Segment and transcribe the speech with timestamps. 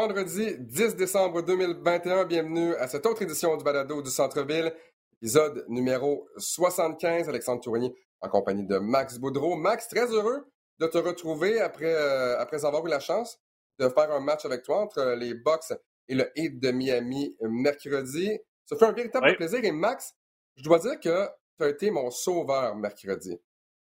[0.00, 4.72] Vendredi 10 décembre 2021, bienvenue à cette autre édition du Balado du Centre-Ville,
[5.14, 7.28] épisode numéro 75.
[7.28, 9.56] Alexandre Tourigny en compagnie de Max Boudreau.
[9.56, 10.46] Max, très heureux
[10.78, 13.40] de te retrouver après, euh, après avoir eu la chance
[13.80, 15.72] de faire un match avec toi entre les Bucks
[16.06, 18.38] et le Heat de Miami mercredi.
[18.66, 19.64] Ça fait un véritable plaisir.
[19.64, 20.14] Et Max,
[20.54, 21.26] je dois dire que
[21.58, 23.36] tu as été mon sauveur mercredi.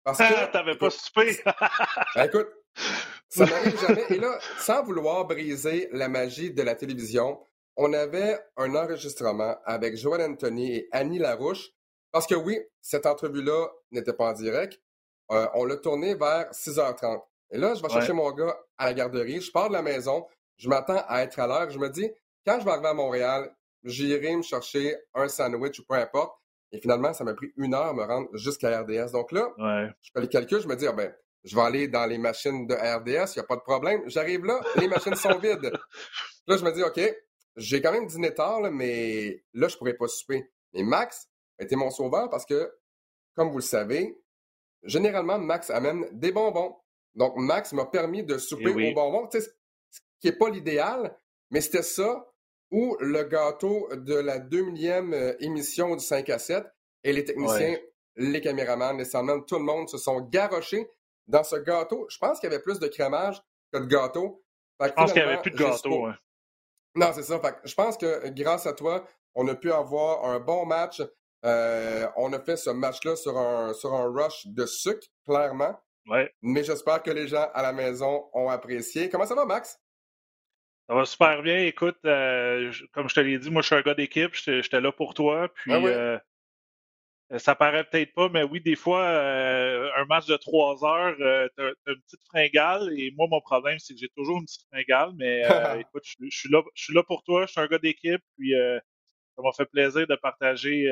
[0.04, 0.52] Parce que.
[0.52, 1.38] T'avais pas soupé!
[2.14, 2.50] Ben, écoute,
[3.32, 4.04] ça n'arrive jamais.
[4.10, 7.40] Et là, sans vouloir briser la magie de la télévision,
[7.76, 11.70] on avait un enregistrement avec Joël Anthony et Annie Larouche.
[12.10, 14.78] Parce que oui, cette entrevue-là n'était pas en direct.
[15.30, 17.22] Euh, on l'a tourné vers 6h30.
[17.52, 19.40] Et là, je vais chercher mon gars à la garderie.
[19.40, 20.26] Je pars de la maison.
[20.58, 21.70] Je m'attends à être à l'heure.
[21.70, 22.10] Je me dis,
[22.46, 26.36] quand je vais arriver à Montréal, j'irai me chercher un sandwich ou peu importe.
[26.70, 29.12] Et finalement, ça m'a pris une heure à me rendre jusqu'à RDS.
[29.12, 29.48] Donc là,
[30.02, 30.60] je fais les calculs.
[30.60, 33.40] Je me dis, ah ben, je vais aller dans les machines de RDS, il n'y
[33.40, 34.02] a pas de problème.
[34.06, 35.72] J'arrive là, les machines sont vides.
[36.48, 37.00] Là, je me dis, OK,
[37.56, 40.50] j'ai quand même dîné tard, mais là, je ne pourrais pas souper.
[40.72, 41.28] Mais Max
[41.60, 42.72] a été mon sauveur parce que,
[43.36, 44.18] comme vous le savez,
[44.82, 46.76] généralement, Max amène des bonbons.
[47.14, 49.38] Donc, Max m'a permis de souper eh aux bonbons, ce
[50.20, 51.16] qui n'est pas l'idéal,
[51.50, 52.26] mais c'était ça
[52.72, 56.64] ou le gâteau de la 2000e euh, émission du 5 à 7.
[57.04, 57.76] Et les techniciens,
[58.16, 60.88] les caméramans, les soundmen, tout le monde se sont garochés
[61.26, 63.40] dans ce gâteau, je pense qu'il y avait plus de crémage
[63.72, 64.44] que de gâteau.
[64.80, 66.08] je pense qu'il n'y avait plus de gâteau.
[66.94, 67.40] Non, c'est ça.
[67.64, 71.00] je pense que grâce à toi, on a pu avoir un bon match.
[71.44, 75.74] Euh, on a fait ce match-là sur un, sur un rush de sucre, clairement.
[76.06, 76.32] Ouais.
[76.42, 79.08] Mais j'espère que les gens à la maison ont apprécié.
[79.08, 79.80] Comment ça va, Max?
[80.88, 81.58] Ça va super bien.
[81.64, 84.34] Écoute, euh, comme je te l'ai dit, moi, je suis un gars d'équipe.
[84.34, 85.48] J'étais là pour toi.
[85.54, 86.18] Puis, ah euh,
[87.38, 91.48] ça paraît peut-être pas, mais oui, des fois, euh, un match de trois heures, euh,
[91.56, 92.92] tu as, une petite fringale.
[92.98, 95.12] Et moi, mon problème, c'est que j'ai toujours une petite fringale.
[95.16, 95.40] Mais
[95.80, 97.46] écoute, je, suis là, je suis là pour toi.
[97.46, 98.20] Je suis un gars d'équipe.
[98.36, 100.88] Puis ça m'a fait plaisir de partager,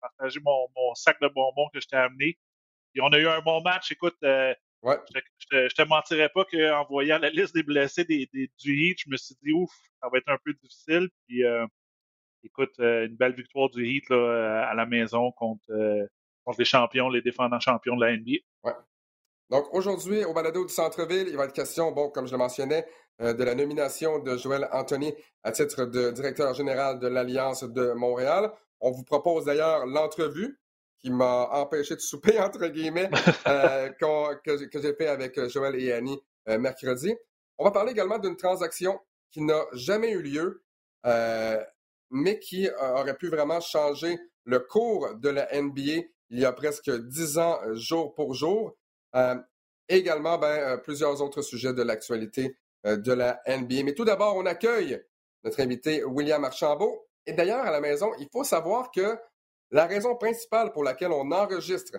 [0.00, 2.38] partager mon, sac de bonbons que je t'ai amené.
[2.94, 3.92] Et on a eu un bon match.
[3.92, 8.98] Écoute, je, ne te mentirais pas qu'en voyant la liste des blessés des, du Heat,
[9.04, 9.70] je me suis dit, ouf,
[10.02, 11.08] ça va être un peu difficile.
[11.28, 11.44] Puis
[12.44, 16.06] écoute, euh, une belle victoire du Heat euh, à la maison contre, euh,
[16.44, 18.38] contre les champions, les défendants champions de la NBA.
[18.64, 18.72] Ouais.
[19.50, 22.86] Donc aujourd'hui, au balado du centre-ville, il va être question, bon, comme je le mentionnais,
[23.20, 25.12] de la nomination de Joël Anthony
[25.42, 28.52] à titre de directeur général de l'Alliance de Montréal.
[28.80, 30.60] On vous propose d'ailleurs l'entrevue
[31.00, 33.08] qui m'a empêché de souper, entre guillemets,
[33.48, 37.12] que, que j'ai fait avec Joël et Annie mercredi.
[37.56, 39.00] On va parler également d'une transaction
[39.32, 40.62] qui n'a jamais eu lieu
[42.10, 46.52] mais qui euh, aurait pu vraiment changer le cours de la NBA il y a
[46.52, 48.76] presque dix ans, euh, jour pour jour.
[49.14, 49.36] Euh,
[49.88, 53.82] également, ben, plusieurs autres sujets de l'actualité de la NBA.
[53.84, 55.02] Mais tout d'abord, on accueille
[55.44, 57.08] notre invité William Archambault.
[57.26, 59.18] Et d'ailleurs, à la maison, il faut savoir que
[59.70, 61.98] la raison principale pour laquelle on enregistre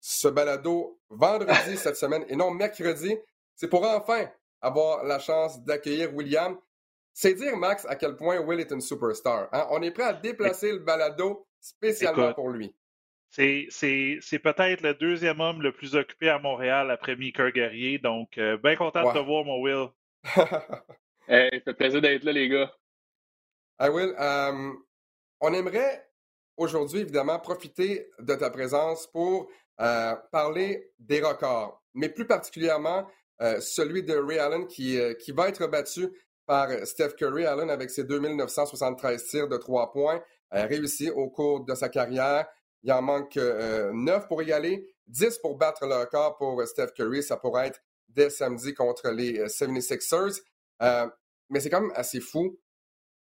[0.00, 3.16] ce balado vendredi cette semaine et non mercredi,
[3.54, 4.28] c'est pour enfin
[4.60, 6.58] avoir la chance d'accueillir William
[7.14, 9.48] c'est dire, Max, à quel point Will est une superstar.
[9.52, 9.66] Hein?
[9.70, 12.74] On est prêt à déplacer le balado spécialement pour lui.
[13.28, 13.68] C'est
[14.42, 17.98] peut-être le deuxième homme le plus occupé à Montréal après Mika Guerrier.
[17.98, 19.88] Donc, euh, bien content de te voir, mon Will.
[21.28, 22.72] hey, ça fait plaisir d'être là, les gars.
[23.78, 24.72] Hey Will, euh,
[25.40, 26.08] on aimerait
[26.56, 29.50] aujourd'hui, évidemment, profiter de ta présence pour
[29.80, 33.06] euh, parler des records, mais plus particulièrement
[33.58, 36.08] celui de Ray Allen qui, qui va être battu
[36.46, 37.46] par Steph Curry.
[37.46, 42.46] Allen, avec ses 2973 tirs de trois points, a réussi au cours de sa carrière.
[42.82, 46.88] Il en manque euh, 9 pour y aller, 10 pour battre le record pour Steph
[46.96, 47.22] Curry.
[47.22, 50.40] Ça pourrait être dès samedi contre les 76ers.
[50.82, 51.08] Euh, euh,
[51.48, 52.58] mais c'est quand même assez fou,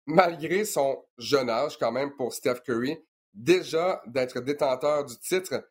[0.07, 2.99] malgré son jeune âge quand même pour Steph Curry,
[3.35, 5.63] déjà d'être détenteur du titre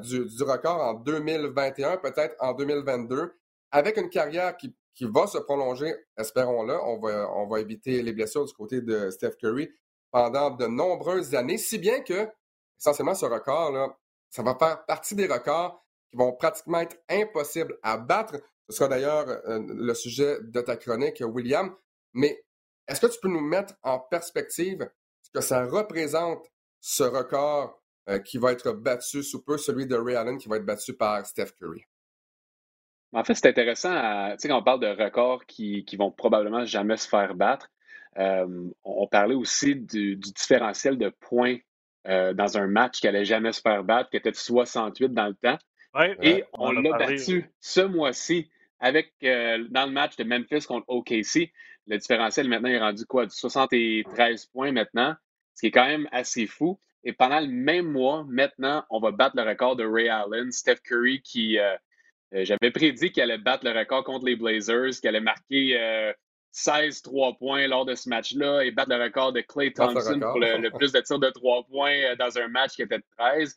[0.00, 3.32] du, du, record en 2021, peut-être en 2022,
[3.70, 6.74] avec une carrière qui qui va se prolonger, espérons-le.
[6.74, 9.70] On va, on va éviter les blessures du côté de Steph Curry
[10.10, 12.28] pendant de nombreuses années, si bien que,
[12.80, 13.96] essentiellement, ce record-là,
[14.28, 15.80] ça va faire partie des records
[16.10, 18.40] qui vont pratiquement être impossibles à battre.
[18.68, 21.72] Ce sera d'ailleurs euh, le sujet de ta chronique, William.
[22.14, 22.44] Mais
[22.88, 24.90] est-ce que tu peux nous mettre en perspective
[25.22, 26.44] ce que ça représente,
[26.80, 30.56] ce record euh, qui va être battu sous peu, celui de Ray Allen qui va
[30.56, 31.84] être battu par Steph Curry?
[33.12, 36.64] En fait, c'est intéressant, tu sais, quand on parle de records qui, qui vont probablement
[36.66, 37.70] jamais se faire battre,
[38.18, 41.56] euh, on, parlait aussi du, différentiel de points
[42.06, 45.28] euh, dans un match qui allait jamais se faire battre, qui était de 68 dans
[45.28, 45.58] le temps.
[46.22, 51.52] Et on, l'a battu ce mois-ci avec, euh, dans le match de Memphis contre OKC.
[51.86, 53.26] Le différentiel maintenant est rendu quoi?
[53.26, 55.14] Du 73 points maintenant,
[55.54, 56.78] ce qui est quand même assez fou.
[57.04, 60.80] Et pendant le même mois, maintenant, on va battre le record de Ray Allen, Steph
[60.84, 61.58] Curry qui.
[62.34, 66.12] Euh, euh, j'avais prédit qu'il allait battre le record contre les Blazers, qu'il allait marquer
[66.50, 70.40] 16 3 points lors de ce match-là et battre le record de Clay Thompson pour
[70.40, 73.56] le, plus de tirs de 3 points dans un match qui était de 13.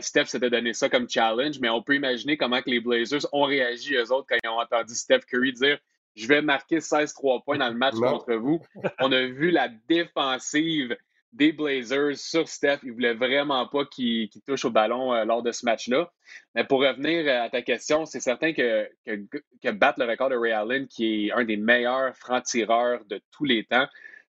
[0.00, 3.44] Steph s'était donné ça comme challenge, mais on peut imaginer comment que les Blazers ont
[3.44, 5.78] réagi, eux autres, quand ils ont entendu Steph Curry dire
[6.16, 8.60] je vais marquer 16-3 points dans le match contre vous.
[8.98, 10.96] On a vu la défensive
[11.32, 12.78] des Blazers sur Steph.
[12.82, 16.10] Il ne voulait vraiment pas qu'il touche au ballon euh, lors de ce match-là.
[16.54, 20.36] Mais pour revenir euh, à ta question, c'est certain que, que, battre le record de
[20.36, 23.86] Ray Allen, qui est un des meilleurs francs-tireurs de tous les temps,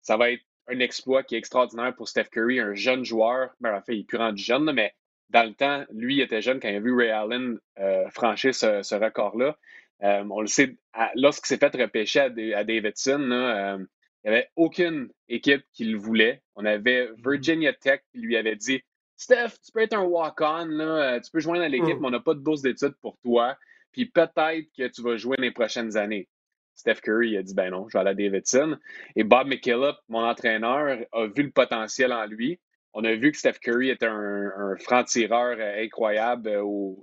[0.02, 3.50] ça va être un exploit qui est extraordinaire pour Steph Curry, un jeune joueur.
[3.60, 4.94] Ben, en fait, il est plus rendu jeune, mais
[5.30, 8.54] dans le temps, lui, il était jeune quand il a vu Ray Allen euh, franchir
[8.54, 9.56] ce record-là.
[10.00, 10.76] On le sait,
[11.14, 13.86] lorsqu'il s'est fait repêcher à, Davidson,
[14.24, 16.42] il n'y avait aucune équipe qui le voulait.
[16.56, 17.30] On avait mm-hmm.
[17.30, 18.82] Virginia Tech qui lui avait dit
[19.16, 22.00] Steph, tu peux être un walk-on, euh, tu peux joindre à l'équipe, mm.
[22.00, 23.56] mais on n'a pas de bourse d'études pour toi.
[23.92, 26.28] Puis peut-être que tu vas jouer les prochaines années.
[26.74, 28.76] Steph Curry a dit ben non, je vais aller à Davidson.
[29.14, 32.58] Et Bob McKillop, mon entraîneur, a vu le potentiel en lui.
[32.92, 36.50] On a vu que Steph Curry était un, franc-tireur incroyable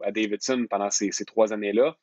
[0.03, 1.95] à Davidson pendant ces trois années-là.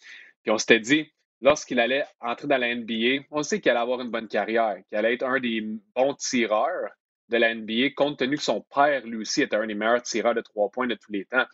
[0.43, 4.01] Puis on s'était dit, lorsqu'il allait entrer dans la NBA, on sait qu'il allait avoir
[4.01, 5.63] une bonne carrière, qu'il allait être un des
[5.95, 6.91] bons tireurs
[7.29, 10.35] de la NBA, compte tenu que son père, lui aussi, était un des meilleurs tireurs
[10.35, 11.45] de trois points de tous les temps.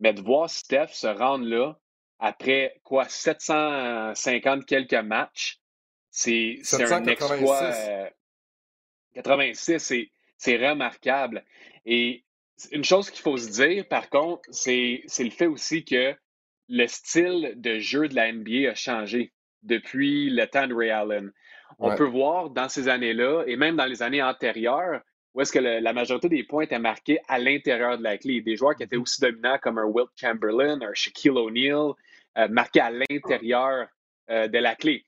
[0.00, 1.76] Mais de voir Steph se rendre là,
[2.20, 5.58] après quoi, 750 quelques matchs,
[6.10, 8.10] c'est un exploit.
[9.14, 10.04] 86, euh,
[10.36, 11.44] c'est remarquable.
[11.84, 12.24] Et
[12.70, 16.14] une chose qu'il faut se dire, par contre, c'est le fait aussi que
[16.68, 19.32] le style de jeu de la NBA a changé
[19.62, 21.32] depuis le temps de Ray Allen.
[21.78, 25.00] On peut voir dans ces années-là, et même dans les années antérieures,
[25.34, 28.40] où est-ce que la majorité des points étaient marqués à l'intérieur de la clé.
[28.40, 29.02] Des joueurs qui étaient mm-hmm.
[29.02, 31.92] aussi dominants comme un Wilt Chamberlain, un Shaquille O'Neal,
[32.38, 33.86] euh, marqués à l'intérieur
[34.30, 35.04] euh, de la clé.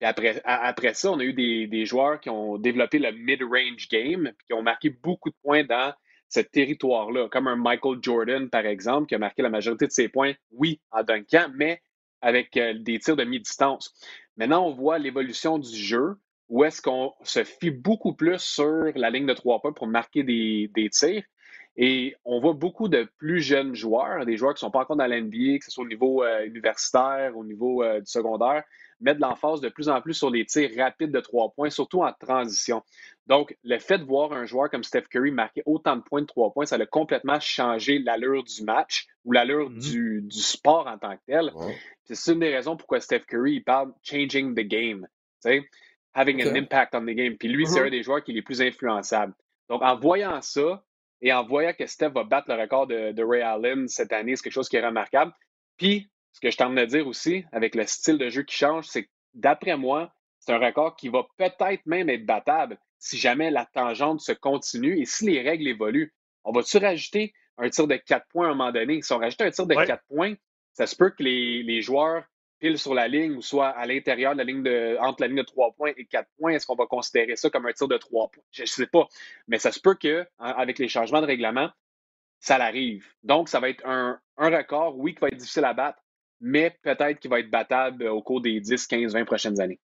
[0.00, 3.88] Et après, après ça, on a eu des, des joueurs qui ont développé le mid-range
[3.88, 5.92] game, qui ont marqué beaucoup de points dans
[6.34, 10.08] ce territoire-là, comme un Michael Jordan, par exemple, qui a marqué la majorité de ses
[10.08, 11.80] points, oui, en dunkant, mais
[12.20, 13.94] avec euh, des tirs de mi-distance.
[14.36, 16.16] Maintenant, on voit l'évolution du jeu,
[16.48, 20.24] où est-ce qu'on se fie beaucoup plus sur la ligne de trois points pour marquer
[20.24, 21.22] des, tirs.
[21.76, 24.96] Et on voit beaucoup de plus jeunes joueurs, des joueurs qui ne sont pas encore
[24.96, 28.64] dans l'NBA, que ce soit au niveau euh, universitaire, au niveau euh, du secondaire,
[29.00, 32.02] mettre de l'emphase de plus en plus sur les tirs rapides de trois points, surtout
[32.02, 32.82] en transition.
[33.26, 36.26] Donc, le fait de voir un joueur comme Steph Curry marquer autant de points de
[36.26, 40.26] trois points, ça a complètement changé l'allure du match ou l'allure mm-hmm.
[40.28, 41.50] du, sport en tant que tel.
[42.04, 45.06] C'est une des raisons pourquoi Steph Curry il parle changing the game,
[46.12, 47.36] having an impact on the game.
[47.38, 47.86] Puis lui, c'est mm-hmm.
[47.86, 49.32] un des joueurs qui est les plus influençables.
[49.70, 50.84] Donc, en voyant ça
[51.22, 54.36] et en voyant que Steph va battre le record de, de Ray Allen cette année,
[54.36, 55.32] c'est quelque chose qui est remarquable.
[55.78, 58.86] Puis, ce que je t'en de dire aussi, avec le style de jeu qui change,
[58.86, 63.50] c'est que d'après moi, c'est un record qui va peut-être même être battable si jamais
[63.50, 66.12] la tangente se continue et si les règles évoluent.
[66.42, 69.00] On va-tu rajouter un tir de 4 points à un moment donné?
[69.00, 70.34] Si on rajoute un tir de 4 points,
[70.72, 72.24] ça se peut que les, joueurs
[72.58, 75.36] pilent sur la ligne ou soit à l'intérieur de la ligne de, entre la ligne
[75.36, 76.52] de 3 points et 4 points.
[76.52, 78.42] Est-ce qu'on va considérer ça comme un tir de 3 points?
[78.50, 79.06] Je ne sais pas.
[79.46, 81.70] Mais ça se peut que, avec les changements de règlement,
[82.40, 83.06] ça l'arrive.
[83.22, 86.03] Donc, ça va être un, un record, oui, qui va être difficile à battre,
[86.40, 89.80] mais peut-être qu'il va être battable au cours des 10, 15, 20 prochaines années.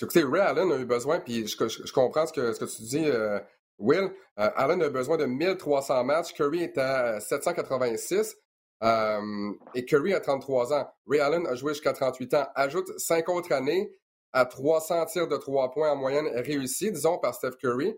[0.00, 3.38] Écoutez, Ray Allen a eu besoin, puis je, comprends ce que, tu dis, euh,
[3.78, 4.10] Will.
[4.38, 6.32] Euh, Allen a besoin de 1300 matchs.
[6.32, 8.36] Curry est à 786
[8.82, 10.88] euh, et Curry a 33 ans.
[11.06, 12.46] Ray Allen a joué jusqu'à 38 ans.
[12.54, 13.92] Ajoute 5 autres années
[14.32, 17.94] à 300 tirs de 3 points en moyenne réussis, disons, par Steph Curry.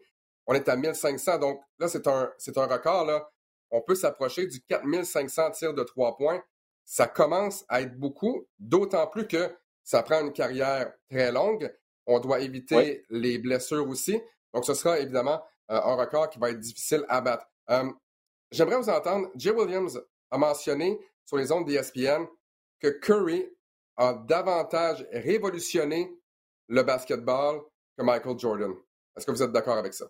[0.46, 1.38] On est à 1500.
[1.38, 3.06] Donc là, c'est un, un record.
[3.06, 3.28] Là.
[3.70, 6.42] On peut s'approcher du 4500 tirs de 3 points
[6.84, 11.74] ça commence à être beaucoup, d'autant plus que ça prend une carrière très longue.
[12.06, 14.20] On doit éviter les blessures aussi.
[14.52, 17.46] Donc, ce sera évidemment euh, un record qui va être difficile à battre.
[17.70, 17.90] Euh,
[18.50, 19.28] j'aimerais vous entendre.
[19.36, 20.00] Jay Williams
[20.30, 22.26] a mentionné sur les ondes d'ESPN
[22.80, 23.46] que Curry
[23.96, 26.12] a davantage révolutionné
[26.68, 27.62] le basketball
[27.96, 28.74] que Michael Jordan.
[29.16, 30.06] Est-ce que vous êtes d'accord avec ça?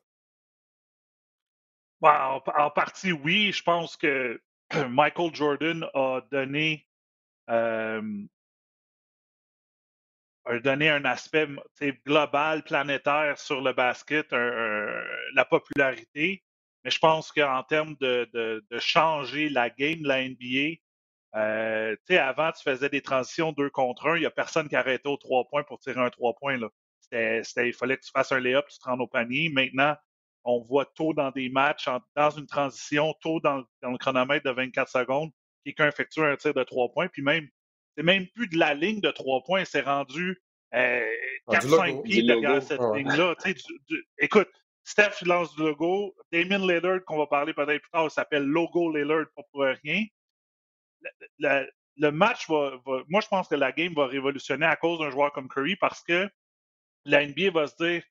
[2.03, 3.53] en, partie, oui.
[3.53, 4.41] Je pense que
[4.91, 6.87] Michael Jordan a donné,
[7.49, 8.01] a
[10.63, 11.49] donné un aspect
[12.07, 16.43] global, planétaire sur le basket, la popularité.
[16.85, 20.77] Mais je pense qu'en termes de, de, changer la game la NBA,
[21.37, 24.17] euh, avant, tu faisais des transitions deux contre un.
[24.17, 26.59] Il n'y a personne qui arrêtait aux trois points pour tirer un trois points.
[26.59, 26.69] Là.
[27.11, 29.49] il fallait que tu fasses un lay-up, tu te rends au panier.
[29.49, 29.97] Maintenant,
[30.45, 34.89] on voit tôt dans des matchs, dans une transition, tôt dans, le chronomètre de 24
[34.89, 35.31] secondes,
[35.65, 37.49] quelqu'un effectue un tir de trois points, puis même,
[37.97, 40.43] c'est même plus de la ligne de trois points, c'est rendu
[40.75, 41.07] euh,
[41.49, 43.35] 4-5 pieds derrière cette ligne-là.
[44.19, 44.49] écoute,
[44.85, 49.27] Steph lance du logo, Damien Lillard, qu'on va parler peut-être plus tard, s'appelle Logo Lillard,
[49.35, 50.05] pas pour rien.
[51.39, 52.73] Le, match va,
[53.09, 56.03] Moi, je pense que la game va révolutionner à cause d'un joueur comme Curry parce
[56.03, 56.29] que
[57.07, 58.03] la NBA va se dire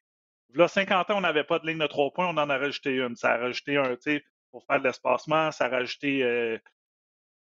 [0.54, 2.92] Là, 50 ans, on n'avait pas de ligne de trois points, on en a rajouté
[2.98, 3.16] une.
[3.16, 6.24] Ça a rajouté un, tu sais, pour faire de l'espacement, ça a rajouté.
[6.24, 6.58] Euh,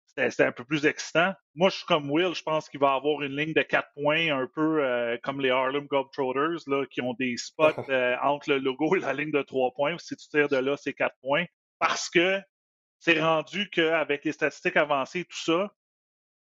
[0.05, 1.33] c'était un peu plus excitant.
[1.55, 4.37] Moi, je suis comme Will, je pense qu'il va avoir une ligne de quatre points,
[4.37, 8.59] un peu euh, comme les Harlem Globetrotters, là, qui ont des spots euh, entre le
[8.59, 9.97] logo et la ligne de trois points.
[9.99, 11.45] Si tu tires de là, c'est quatre points.
[11.79, 12.41] Parce que
[12.99, 15.71] c'est rendu qu'avec les statistiques avancées, tout ça,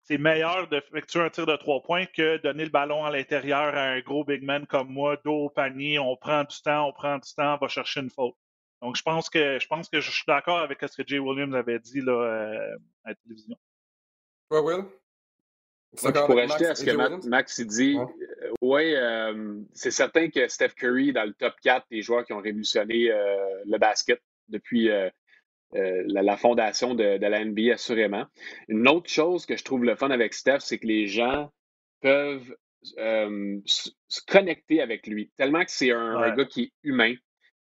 [0.03, 3.83] c'est meilleur d'effectuer un tir de trois points que donner le ballon à l'intérieur à
[3.83, 5.99] un gros big man comme moi, dos au panier.
[5.99, 8.35] On prend du temps, on prend du temps, on va chercher une faute.
[8.81, 11.53] Donc, je pense que je pense que je suis d'accord avec ce que Jay Williams
[11.53, 13.55] avait dit là, euh, à la télévision.
[14.49, 14.85] Ouais, Will?
[16.01, 17.97] Moi, pour ajouter à ce que Max, dit,
[18.61, 22.25] oui, euh, euh, c'est certain que Steph Curry est dans le top 4 des joueurs
[22.25, 23.09] qui ont révolutionné
[23.65, 24.89] le basket depuis
[25.75, 28.25] euh, la, fondation de, la NBA, assurément.
[28.67, 31.49] Une autre chose que je trouve le fun avec Steph, c'est que les gens
[32.01, 32.55] peuvent
[32.97, 35.31] euh, se connecter avec lui.
[35.37, 37.13] Tellement que c'est un, gars qui est humain,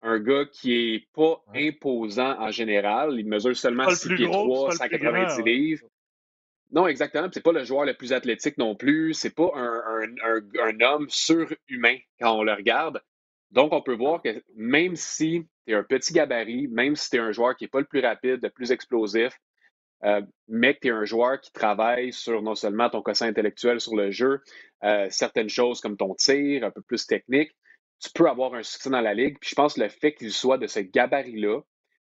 [0.02, 3.14] un gars qui est pas imposant en général.
[3.18, 5.86] Il mesure seulement 6 pieds 3, 190 livres.
[6.72, 7.28] Non, exactement.
[7.32, 9.14] C'est pas le joueur le plus athlétique non plus.
[9.14, 13.00] C'est pas un, un, homme surhumain quand on le regarde.
[13.52, 17.16] Donc, on peut voir que même si tu es un petit gabarit, même si tu
[17.16, 19.38] es un joueur qui n'est pas le plus rapide, le plus explosif,
[20.04, 23.80] euh, mais que tu es un joueur qui travaille sur non seulement ton quotient intellectuel
[23.80, 24.40] sur le jeu,
[24.82, 27.52] euh, certaines choses comme ton tir, un peu plus technique,
[28.00, 29.38] tu peux avoir un succès dans la ligue.
[29.40, 31.60] Puis je pense que le fait qu'il soit de ce gabarit-là,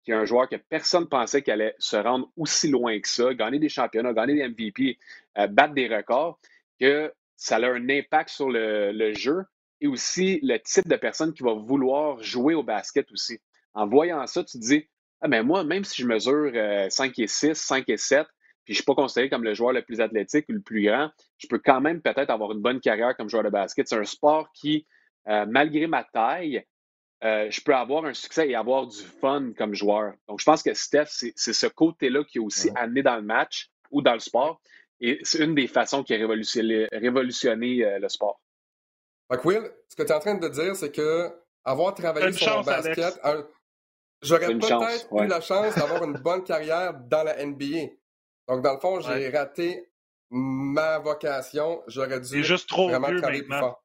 [0.04, 3.32] qui est un joueur que personne pensait qu'il allait se rendre aussi loin que ça,
[3.34, 4.98] gagner des championnats, gagner des MVP,
[5.38, 6.38] euh, battre des records,
[6.78, 9.44] que ça a un impact sur le jeu,
[9.80, 13.38] et aussi le type de personne qui va vouloir jouer au basket aussi.
[13.76, 14.88] En voyant ça, tu te dis,
[15.21, 16.50] ah ben moi, même si je mesure
[16.90, 18.26] 5 euh, et 6, 5 et 7,
[18.64, 20.83] puis je ne suis pas considéré comme le joueur le plus athlétique ou le plus
[20.83, 23.87] grand, je peux quand même peut-être avoir une bonne carrière comme joueur de basket.
[23.87, 24.87] C'est un sport qui,
[25.28, 26.64] euh, malgré ma taille,
[27.23, 30.14] euh, je peux avoir un succès et avoir du fun comme joueur.
[30.26, 33.71] Donc, je pense que Steph, c'est ce côté-là qui est aussi amené dans le match
[33.90, 34.61] ou dans le sport.
[35.00, 38.40] Et c'est une des façons qui a révolutionné, révolutionné le sport.
[39.30, 41.30] Fait Will, ce que tu es en train de dire, c'est que
[41.64, 43.21] avoir travaillé sur mon basket,
[44.23, 47.90] j'aurais peut-être eu la chance d'avoir une bonne carrière dans la NBA.
[48.49, 49.90] Donc, dans le fond, j'ai raté
[50.30, 51.82] ma vocation.
[51.87, 53.82] J'aurais dû juste trop vraiment travailler plus fort.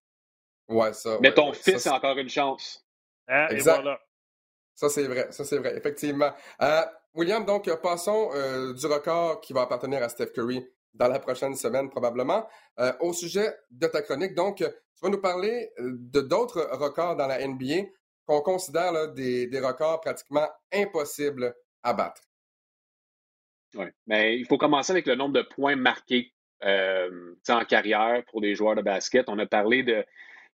[0.67, 1.17] Ouais, ça.
[1.21, 2.85] Mais ton fils a encore une chance.
[3.27, 3.85] Hein, exact.
[4.75, 5.27] Ça, c'est vrai.
[5.31, 6.31] Ça, c'est vrai, effectivement.
[6.61, 6.81] Euh,
[7.13, 11.55] William, donc, passons euh, du record qui va appartenir à Steph Curry dans la prochaine
[11.55, 12.47] semaine, probablement.
[12.79, 14.65] Euh, au sujet de ta chronique, donc, tu
[15.01, 17.87] vas nous parler euh, de d'autres records dans la NBA
[18.31, 22.21] qu'on considère des, records pratiquement impossibles à battre.
[23.75, 26.33] Oui, mais il faut commencer avec le nombre de points marqués
[26.63, 29.27] euh, en carrière pour des joueurs de basket.
[29.27, 30.05] On a parlé de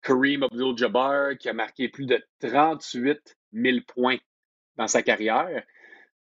[0.02, 4.18] Kareem Abdul-Jabbar qui a marqué plus de 38 000 points
[4.76, 5.62] dans sa carrière.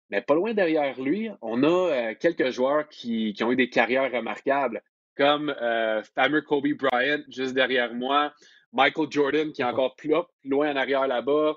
[0.09, 3.69] Mais pas loin derrière lui, on a euh, quelques joueurs qui, qui, ont eu des
[3.69, 4.81] carrières remarquables
[5.15, 8.33] comme euh, fameux Kobe Bryant juste derrière moi,
[8.77, 10.13] Michael Jordan qui est encore plus,
[10.45, 11.55] loin en arrière là-bas.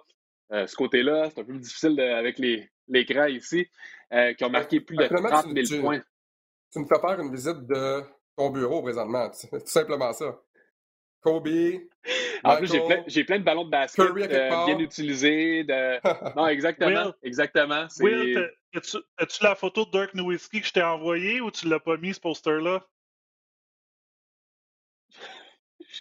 [0.52, 3.68] Euh, ce côté-là, c'est un peu plus difficile avec les, l'écran ici,
[4.12, 6.00] euh, qui ont marqué plus de 30 000 points.
[6.72, 8.02] Tu me fais faire une visite de
[8.36, 10.40] ton bureau présentement, tout simplement ça.
[11.20, 11.48] Kobe.
[12.42, 15.64] En plus, j'ai plein, j'ai plein, de ballons de basket euh, bien utilisés.
[15.64, 16.00] De...
[16.36, 17.12] non, exactement.
[17.22, 17.86] exactement.
[18.00, 21.98] Will, as-tu la photo de Dirk Nowitzki que je t'ai envoyée ou tu l'as pas
[21.98, 22.82] mis, ce poster-là?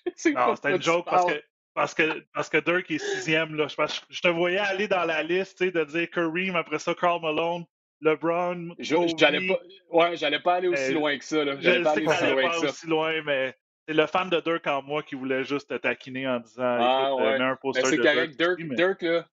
[0.36, 1.44] non, c'était une joke parce que,
[1.74, 3.56] parce, que, parce que Dirk est sixième.
[3.56, 3.68] Là.
[3.68, 3.76] Je,
[4.10, 7.66] je te voyais aller dans la liste de dire Kareem, après ça, Carl Malone,
[8.02, 8.76] LeBron.
[8.80, 9.60] J'allais pas,
[9.92, 11.44] ouais, j'allais pas aller aussi loin que ça.
[11.60, 12.66] J'allais pas aller aussi loin que ça.
[12.66, 13.56] aussi loin, mais
[13.88, 17.16] c'est le fan de Dirk en moi qui voulait juste te taquiner en disant ah,
[17.16, 17.42] ouais.
[17.42, 18.38] un poster C'est correct.
[18.38, 19.26] Dirk, Dirk, là.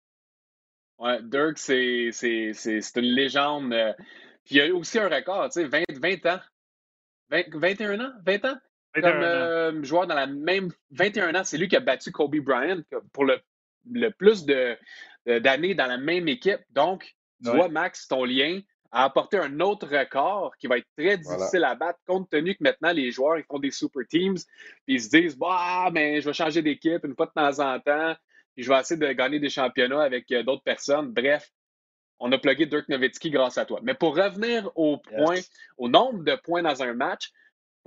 [0.98, 3.72] Ouais, Dirk, c'est une légende.
[3.72, 3.92] Euh,
[4.44, 6.40] puis il y a aussi un record, tu sais, 20, 20 ans.
[7.28, 8.12] 21 ans?
[8.24, 8.56] 20 ans?
[9.02, 11.44] Comme euh, joueur dans la même 21 ans.
[11.44, 13.38] C'est lui qui a battu Kobe Bryant pour le,
[13.90, 16.60] le plus d'années dans la même équipe.
[16.70, 18.60] Donc, tu vois, Max, ton lien
[18.92, 22.62] à apporter un autre record qui va être très difficile à battre, compte tenu que
[22.62, 24.36] maintenant les joueurs ils font des super teams,
[24.86, 27.78] puis ils se disent bah, mais je vais changer d'équipe une fois de temps en
[27.80, 28.14] temps,
[28.54, 31.12] puis je vais essayer de gagner des championnats avec euh, d'autres personnes.
[31.12, 31.50] Bref,
[32.18, 33.80] on a plugué Dirk Nowitzki grâce à toi.
[33.82, 35.40] Mais pour revenir au point,
[35.76, 37.30] au nombre de points dans un match,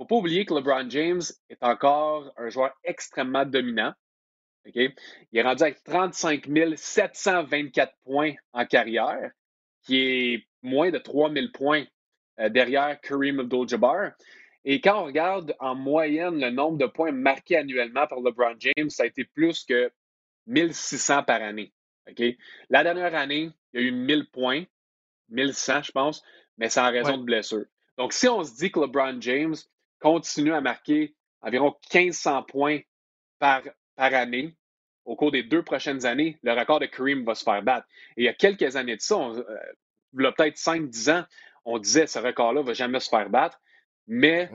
[0.00, 3.92] faut pas oublier que LeBron James est encore un joueur extrêmement dominant.
[4.64, 4.94] Il
[5.34, 9.30] est rendu avec 35 724 points en carrière,
[9.82, 11.84] qui est moins de 3000 points
[12.38, 14.12] euh, derrière Kareem Abdul-Jabbar.
[14.64, 18.88] Et quand on regarde en moyenne le nombre de points marqués annuellement par LeBron James,
[18.88, 19.92] ça a été plus que
[20.46, 21.74] 1600 par année.
[22.70, 24.64] La dernière année, il y a eu 1000 points,
[25.28, 26.22] 1100 je pense,
[26.56, 27.66] mais c'est en raison de blessure.
[27.98, 29.56] Donc si on se dit que LeBron James
[30.00, 32.80] continue à marquer environ 1500 points
[33.38, 33.62] par,
[33.96, 34.56] par année,
[35.04, 37.86] au cours des deux prochaines années, le record de Kareem va se faire battre.
[38.16, 39.42] Et il y a quelques années de ça, euh,
[40.14, 41.24] il y a peut-être 5-10 ans,
[41.64, 43.58] on disait ce record-là ne va jamais se faire battre.
[44.06, 44.50] Mais,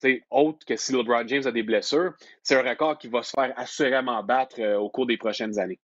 [0.00, 3.30] c'est autre que si LeBron James a des blessures, c'est un record qui va se
[3.30, 5.80] faire assurément battre euh, au cours des prochaines années.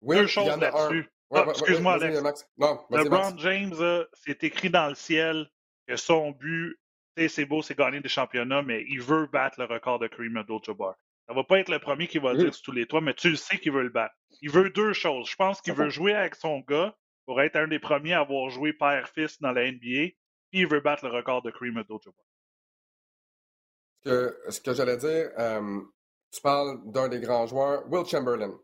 [0.00, 1.10] Oui, Deux choses là-dessus.
[1.32, 2.48] Ah, excuse-moi, Alex.
[2.90, 5.48] LeBron James, c'est écrit dans le ciel
[5.86, 6.79] que son but,
[7.28, 10.94] c'est beau, c'est gagner des championnats, mais il veut battre le record de Kareem Abdul-Jabbar.
[11.26, 13.14] Ça va pas être le premier qui va le dire sur tous les toits, mais
[13.14, 14.14] tu le sais qu'il veut le battre.
[14.42, 15.28] Il veut deux choses.
[15.28, 16.96] Je pense qu'il veut jouer avec son gars
[17.26, 19.78] pour être un des premiers à avoir joué père-fils dans la NBA,
[20.50, 22.24] puis il veut battre le record de Kareem Abdul-Jabbar.
[24.02, 25.80] Ce que, ce que j'allais dire, euh,
[26.32, 28.58] tu parles d'un des grands joueurs, Will Chamberlain.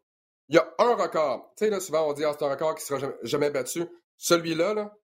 [0.48, 1.52] Il y a un record.
[1.56, 3.84] Tu sais, là, souvent, on dit, ah, c'est un record qui ne sera jamais, battu.
[4.16, 4.94] Celui-là, là,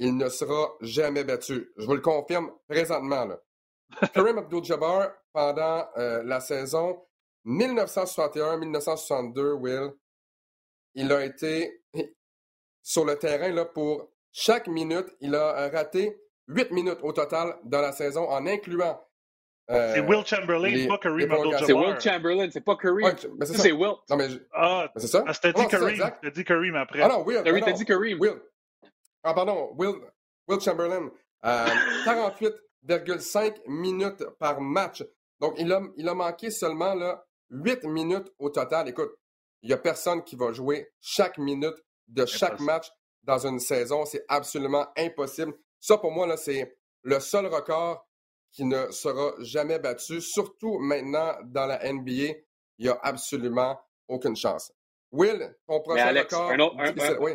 [0.00, 1.70] il ne sera jamais battu.
[1.76, 3.26] Je vous le confirme présentement.
[3.26, 3.38] Là.
[4.14, 7.04] Kareem Abdul-Jabbar, pendant euh, la saison
[7.46, 9.90] 1961-1962, Will,
[10.94, 11.82] il a été
[12.82, 15.06] sur le terrain là, pour chaque minute.
[15.20, 18.98] Il a raté 8 minutes au total dans la saison, en incluant.
[19.70, 21.66] Euh, c'est Will Chamberlain, pas Kareem Abdul-Jabbar.
[21.66, 23.14] C'est Will Chamberlain, c'est pas Kareem.
[23.44, 23.92] c'est Will.
[24.08, 25.22] Non, mais Ah, c'est ça?
[25.26, 26.10] Ah, c'était dit Kareem.
[26.22, 27.02] T'as dit Kareem après.
[27.02, 27.42] Ah non, Will.
[27.44, 28.18] Ah, oui, t'as dit Kareem.
[28.18, 28.40] Will.
[29.22, 29.94] Ah, pardon, Will,
[30.48, 31.10] Will Chamberlain.
[31.44, 31.66] Euh,
[32.04, 35.04] 48,5 minutes par match.
[35.40, 38.88] Donc, il a, il a manqué seulement là, 8 minutes au total.
[38.88, 39.12] Écoute,
[39.62, 41.76] il n'y a personne qui va jouer chaque minute
[42.08, 42.90] de chaque match
[43.22, 44.04] dans une saison.
[44.04, 45.54] C'est absolument impossible.
[45.80, 48.06] Ça, pour moi, là, c'est le seul record
[48.52, 50.20] qui ne sera jamais battu.
[50.20, 52.36] Surtout maintenant dans la NBA, il
[52.78, 53.78] n'y a absolument
[54.08, 54.72] aucune chance.
[55.12, 56.52] Will, ton prochain record.
[57.20, 57.32] oui.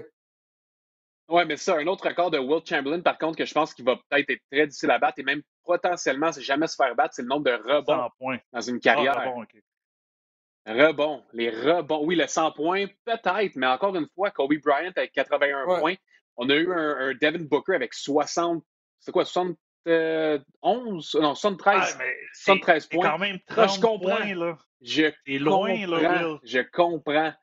[1.28, 3.84] Oui, mais ça, un autre record de Will Chamberlain, par contre, que je pense qu'il
[3.84, 7.16] va peut-être être très difficile à battre et même potentiellement, c'est jamais se faire battre,
[7.16, 8.10] c'est le nombre de rebonds
[8.54, 9.18] dans une carrière.
[9.18, 12.04] Ah, Rebond, les rebonds.
[12.04, 15.96] Oui, le 100 points, peut-être, mais encore une fois, Kobe Bryant avec 81 points.
[16.38, 18.64] On a eu un, Devin Booker avec 60,
[19.00, 21.98] c'est quoi, 71, non, 73,
[22.34, 23.10] 73 points.
[23.10, 24.18] quand même 30 je comprends.
[24.18, 24.58] Points, là.
[24.82, 27.34] Je loin, comprends, là, Je comprends.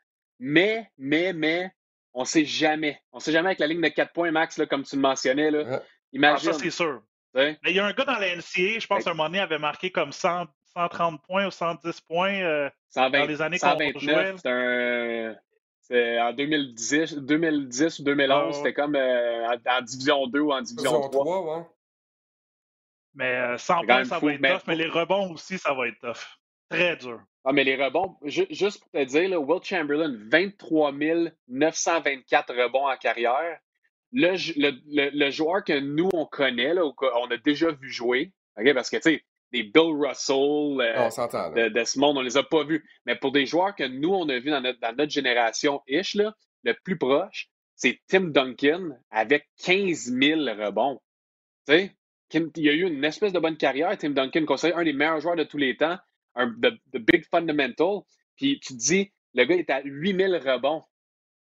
[0.40, 1.72] Mais, mais, mais,
[2.14, 3.00] on sait jamais.
[3.12, 5.50] On sait jamais avec la ligne de 4 points max, là, comme tu le mentionnais.
[5.50, 5.82] Là.
[6.12, 6.50] Imagine.
[6.50, 7.02] Ah, ça, c'est sûr.
[7.34, 9.58] Mais il y a un gars dans la NCA, je pense, un moment donné, avait
[9.58, 14.34] marqué comme 100, 130 points ou 110 points euh, dans les années qu'on jouait.
[15.80, 21.08] C'est en 2010, 2010 ou 2011, c'était comme euh, en, Division 2 ou en Division
[21.08, 21.58] 3.
[21.58, 21.66] ouais.
[23.14, 25.98] Mais 100 euh, points, ça va être tough, mais les rebonds aussi, ça va être
[25.98, 26.38] tough.
[26.72, 27.20] Très dur.
[27.44, 30.92] Ah, mais les rebonds, juste pour te dire, Will Chamberlain, 23
[31.48, 33.58] 924 rebonds en carrière
[34.12, 38.32] le, le, joueur que nous, on connaît, là, qu'on a déjà vu jouer,
[38.74, 42.64] parce que, tu sais, des Bill Russell euh, de, ce monde, on les a pas
[42.64, 42.88] vus.
[43.06, 46.74] Mais pour des joueurs que nous, on a vus dans notre, dans notre génération-ish, le
[46.84, 51.00] plus proche, c'est Tim Duncan avec 15 000 rebonds.
[51.66, 51.96] Tu sais,
[52.56, 55.36] il a eu une espèce de bonne carrière, Tim Duncan, considéré un des meilleurs joueurs
[55.36, 55.98] de tous les temps,
[56.34, 58.00] un the, big fundamental.
[58.36, 60.84] Puis tu te dis, le gars est à 8000 rebonds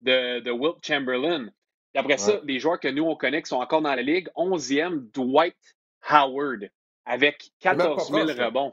[0.03, 1.49] de, de Wilt Chamberlain.
[1.95, 4.29] Et après ça, les joueurs que nous, on connaît qui sont encore dans la ligue,
[4.35, 5.57] 11e, Dwight
[6.09, 6.71] Howard,
[7.05, 8.73] avec 14 000 rebonds.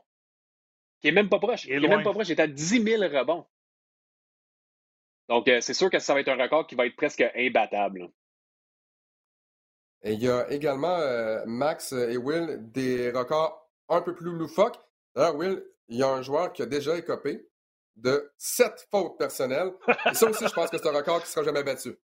[1.01, 1.65] Qui est même pas proche.
[1.65, 2.27] Il est, même pas proche.
[2.29, 3.45] Il est à 10 000 rebonds.
[5.29, 8.09] Donc, euh, c'est sûr que ça va être un record qui va être presque imbattable.
[10.01, 14.79] Et il y a également, euh, Max et Will, des records un peu plus loufoques.
[15.15, 17.45] D'ailleurs, Will, il y a un joueur qui a déjà écopé
[17.95, 19.71] de 7 fautes personnelles.
[20.09, 21.95] Et ça aussi, je pense que c'est un record qui ne sera jamais battu.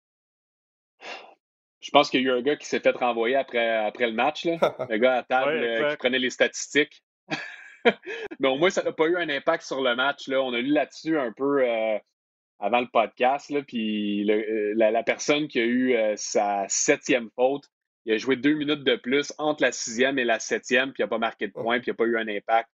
[1.81, 4.15] Je pense qu'il y a eu un gars qui s'est fait renvoyer après, après le
[4.15, 4.47] match.
[4.47, 4.59] Là.
[4.89, 7.05] Le gars à table euh, qui prenait les statistiques.
[8.41, 10.27] Mais au moins, ça n'a pas eu un impact sur le match.
[10.29, 10.41] Là.
[10.41, 11.63] On a lu là-dessus un peu.
[11.63, 11.99] Euh,
[12.61, 17.65] avant le podcast, là, puis la, personne qui a eu sa septième faute,
[18.07, 21.05] il a joué deux minutes de plus entre la sixième et la septième, puis il
[21.05, 21.63] n'a pas marqué de oh.
[21.63, 22.71] points, puis il n'a pas eu un impact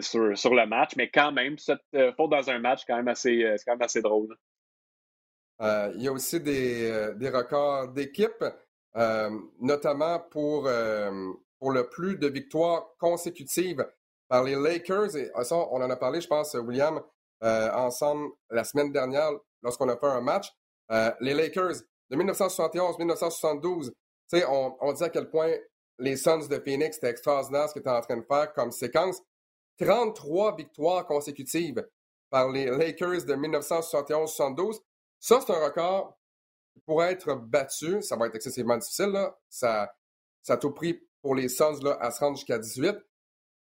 [0.00, 0.92] sur, sur, le match.
[0.96, 1.80] Mais quand même, cette
[2.16, 4.36] faute dans un match, c'est quand même assez, quand même assez drôle.
[5.60, 8.44] il y a aussi des, des records d'équipe.
[8.96, 13.86] Euh, notamment pour, euh, pour le plus de victoires consécutives
[14.28, 15.16] par les Lakers.
[15.16, 17.00] Et ça, on en a parlé, je pense, William,
[17.42, 19.30] euh, ensemble la semaine dernière
[19.62, 20.48] lorsqu'on a fait un match.
[21.20, 21.76] les Lakers
[22.10, 23.92] de 1971-1972,
[24.46, 25.52] on, on dit à quel point
[25.98, 29.22] les Suns de Phoenix étaient extraordinaires ce qu'ils étaient en train de faire comme séquence.
[29.78, 31.86] 33 victoires consécutives
[32.30, 34.80] par les Lakers de 1971-72.
[35.20, 36.18] Ça, c'est un record
[36.86, 39.10] pour être battu, ça va être excessivement difficile.
[39.10, 39.36] Là.
[39.48, 39.94] Ça,
[40.42, 42.96] ça a tout pris pour les Suns là, à se rendre jusqu'à 18.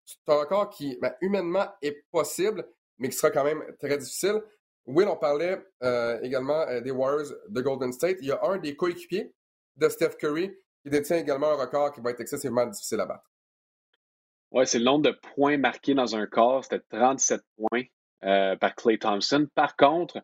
[0.05, 4.41] C'est un record qui, ben, humainement, est possible, mais qui sera quand même très difficile.
[4.85, 8.17] Will, on parlait euh, également euh, des Warriors de Golden State.
[8.21, 9.33] Il y a un des coéquipiers
[9.75, 10.51] de Steph Curry
[10.83, 13.30] qui détient également un record qui va être excessivement difficile à battre.
[14.51, 16.63] Oui, c'est le nombre de points marqués dans un corps.
[16.63, 17.83] C'était 37 points
[18.23, 19.47] euh, par Clay Thompson.
[19.55, 20.21] Par contre,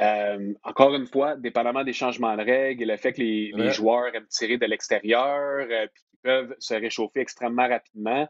[0.00, 4.28] euh, encore une fois, dépendamment des changements de règles, le fait que les, joueurs aiment
[4.28, 8.28] tirer de l'extérieur, euh, puis qu'ils peuvent se réchauffer extrêmement rapidement,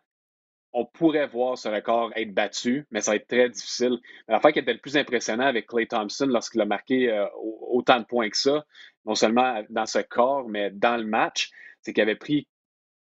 [0.73, 3.99] on pourrait voir ce record être battu, mais ça va être très difficile.
[4.29, 8.05] L'affaire qui était le plus impressionnant avec Clay Thompson lorsqu'il a marqué euh, autant de
[8.05, 8.65] points que ça,
[9.05, 11.51] non seulement dans ce corps, mais dans le match,
[11.83, 12.49] c'est qu'il avait pris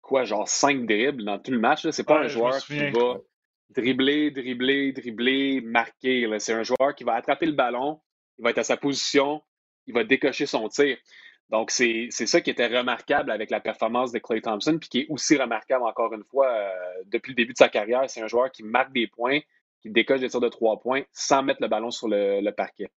[0.05, 1.87] quoi, genre cinq dribbles dans tout le match.
[1.89, 3.17] C'est pas un joueur qui va
[3.69, 6.27] dribbler, dribbler, dribbler, marquer.
[6.39, 7.99] C'est un joueur qui va attraper le ballon,
[8.37, 9.41] il va être à sa position,
[9.87, 10.97] il va décocher son tir.
[11.49, 15.07] Donc, c'est ça qui était remarquable avec la performance de Clay Thompson, puis qui est
[15.09, 16.71] aussi remarquable encore une fois euh,
[17.05, 18.03] depuis le début de sa carrière.
[18.07, 19.39] C'est un joueur qui marque des points,
[19.81, 22.89] qui décoche des tirs de trois points sans mettre le ballon sur le, parquet.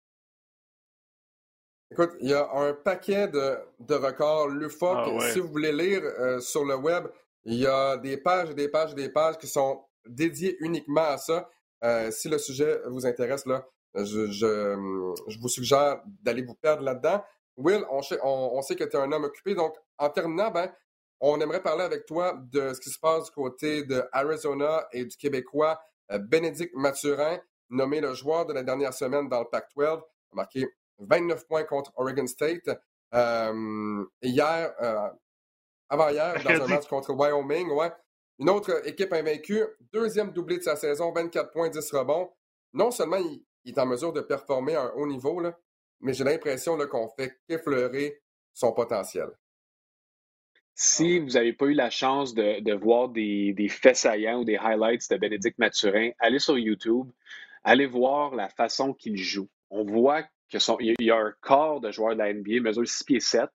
[1.91, 4.97] Écoute, il y a un paquet de, de records LUFOC.
[4.97, 7.07] Ah si vous voulez lire euh, sur le web,
[7.45, 11.07] il y a des pages et des pages et des pages qui sont dédiées uniquement
[11.07, 11.49] à ça.
[11.85, 14.75] Euh, si le sujet vous intéresse, là, je,
[15.41, 17.23] vous suggère d'aller vous perdre là-dedans.
[17.57, 18.03] Will, on,
[18.63, 20.71] sait que tu es un homme occupé, donc en terminant, ben,
[21.21, 25.05] on aimerait parler avec toi de ce qui se passe du côté de Arizona et
[25.05, 27.39] du Québécois euh, Bénédicte Mathurin,
[27.71, 30.67] nommé le joueur de la dernière semaine dans le Pac-12, a marqué
[30.99, 32.69] 29 points contre Oregon State.
[33.15, 35.09] Euh, hier, euh,
[35.89, 37.93] avant-hier, dans un match contre Wyoming, ouais.
[38.39, 42.31] Une autre équipe invaincue, deuxième doublé de sa saison, 24 points, 10 rebonds.
[42.75, 45.59] Non seulement il, il est en mesure de performer à un haut niveau, là,
[46.01, 49.29] mais j'ai l'impression qu'on fait qu'effleurer son potentiel.
[50.79, 55.11] Si vous n'avez pas eu la chance de, voir des, faits saillants ou des highlights
[55.11, 57.11] de Bénédicte Mathurin, allez sur YouTube,
[57.65, 59.49] allez voir la façon qu'il joue.
[59.71, 63.21] On voit qu'il y a un corps de joueur de la NBA, mesure 6 pieds
[63.21, 63.49] 7,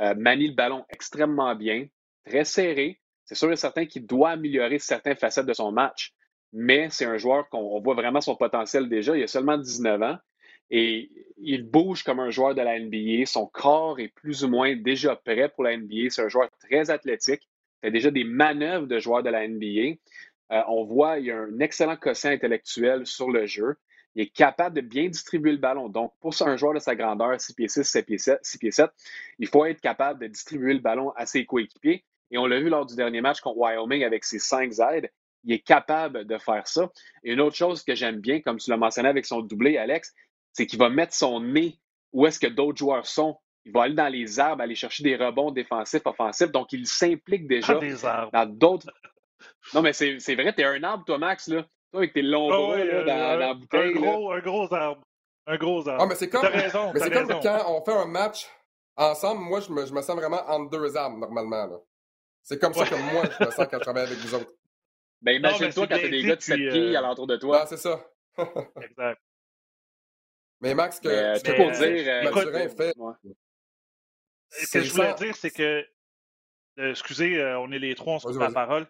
[0.00, 1.86] euh, manie le ballon extrêmement bien,
[2.24, 3.00] très serré.
[3.24, 6.14] C'est sûr et certain qu'il doit améliorer certaines facettes de son match
[6.52, 9.16] mais c'est un joueur qu'on voit vraiment son potentiel déjà.
[9.16, 10.18] Il a seulement 19 ans
[10.70, 13.26] et il bouge comme un joueur de la NBA.
[13.26, 16.10] Son corps est plus ou moins déjà prêt pour la NBA.
[16.10, 17.48] C'est un joueur très athlétique.
[17.82, 19.96] Il a déjà des manœuvres de joueur de la NBA.
[20.52, 23.76] Euh, on voit qu'il y a un excellent quotient intellectuel sur le jeu.
[24.14, 25.88] Il est capable de bien distribuer le ballon.
[25.88, 28.70] Donc, pour un joueur de sa grandeur, 6 pieds 6, 7 pieds 7, 6 pieds
[28.72, 28.90] 7,
[29.38, 32.04] il faut être capable de distribuer le ballon à ses coéquipiers.
[32.32, 35.10] Et on l'a vu lors du dernier match contre Wyoming avec ses cinq aides
[35.44, 36.90] il est capable de faire ça.
[37.24, 40.14] Et une autre chose que j'aime bien, comme tu l'as mentionné avec son doublé, Alex,
[40.52, 41.78] c'est qu'il va mettre son nez
[42.12, 43.38] où est-ce que d'autres joueurs sont.
[43.64, 46.50] Il va aller dans les arbres, aller chercher des rebonds défensifs, offensifs.
[46.50, 47.78] Donc, il s'implique déjà
[48.32, 48.90] dans d'autres.
[49.74, 51.66] Non, mais c'est vrai, t'es un arbre, toi, Max, là.
[51.90, 53.96] Toi, avec tes longs bras euh, dans, la bouteille.
[53.96, 55.02] Un gros, un gros arbre.
[55.46, 56.02] Un gros arbre.
[56.02, 58.48] Ah, mais c'est comme, raison, mais c'est comme quand on fait un match
[58.96, 61.82] ensemble, moi, je me, je me sens vraiment entre deux arbres, normalement.
[62.42, 64.52] C'est comme ça que moi, je me sens quand je travaille avec vous autres.
[65.22, 67.60] Ben, imagine-toi quand t'as des gars de 7 pieds à l'entour de toi.
[67.62, 68.04] Ah, c'est ça.
[68.80, 69.20] exact.
[70.60, 72.94] Mais Max, que, mais, ce que pour dire, euh, fait.
[74.50, 75.86] Ce que je voulais dire, c'est que,
[76.78, 78.86] euh, excusez, euh, on est les trois, on se coupe la parole.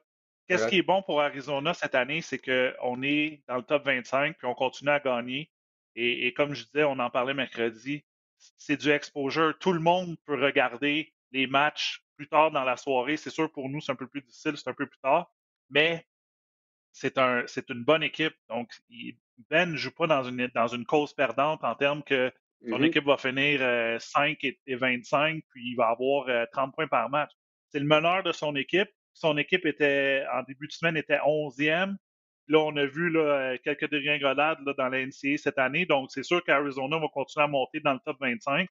[0.50, 4.36] Qu'est-ce qui est bon pour Arizona cette année, c'est qu'on est dans le top 25,
[4.36, 5.50] puis on continue à gagner.
[5.94, 8.04] Et, et, comme je disais, on en parlait mercredi,
[8.56, 9.56] c'est du exposure.
[9.58, 13.16] Tout le monde peut regarder les matchs plus tard dans la soirée.
[13.16, 15.32] C'est sûr, pour nous, c'est un peu plus difficile, c'est un peu plus tard.
[15.68, 16.04] Mais
[16.92, 18.34] c'est un, une bonne équipe.
[18.48, 18.70] Donc,
[19.50, 22.32] Ben ne joue pas dans une, dans une cause perdante en termes que
[22.68, 22.84] son mm-hmm.
[22.86, 27.08] équipe va finir 5 euh, et, 25, puis il va avoir 30 euh, points par
[27.08, 27.30] match.
[27.68, 28.90] C'est le meneur de son équipe.
[29.20, 31.94] Son équipe était, en début de semaine, était 11e.
[32.48, 35.84] là, on a vu là, quelques dégringolades là, dans la NCA cette année.
[35.84, 38.66] Donc, c'est sûr qu'Arizona va continuer à monter dans le top 25.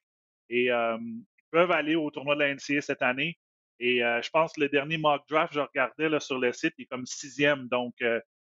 [0.48, 3.38] Et ils peuvent aller au tournoi de la NCA cette année.
[3.78, 6.82] Et je pense que le dernier mock draft, je regardais là, sur le site, il
[6.82, 7.68] est comme sixième.
[7.68, 7.94] Donc,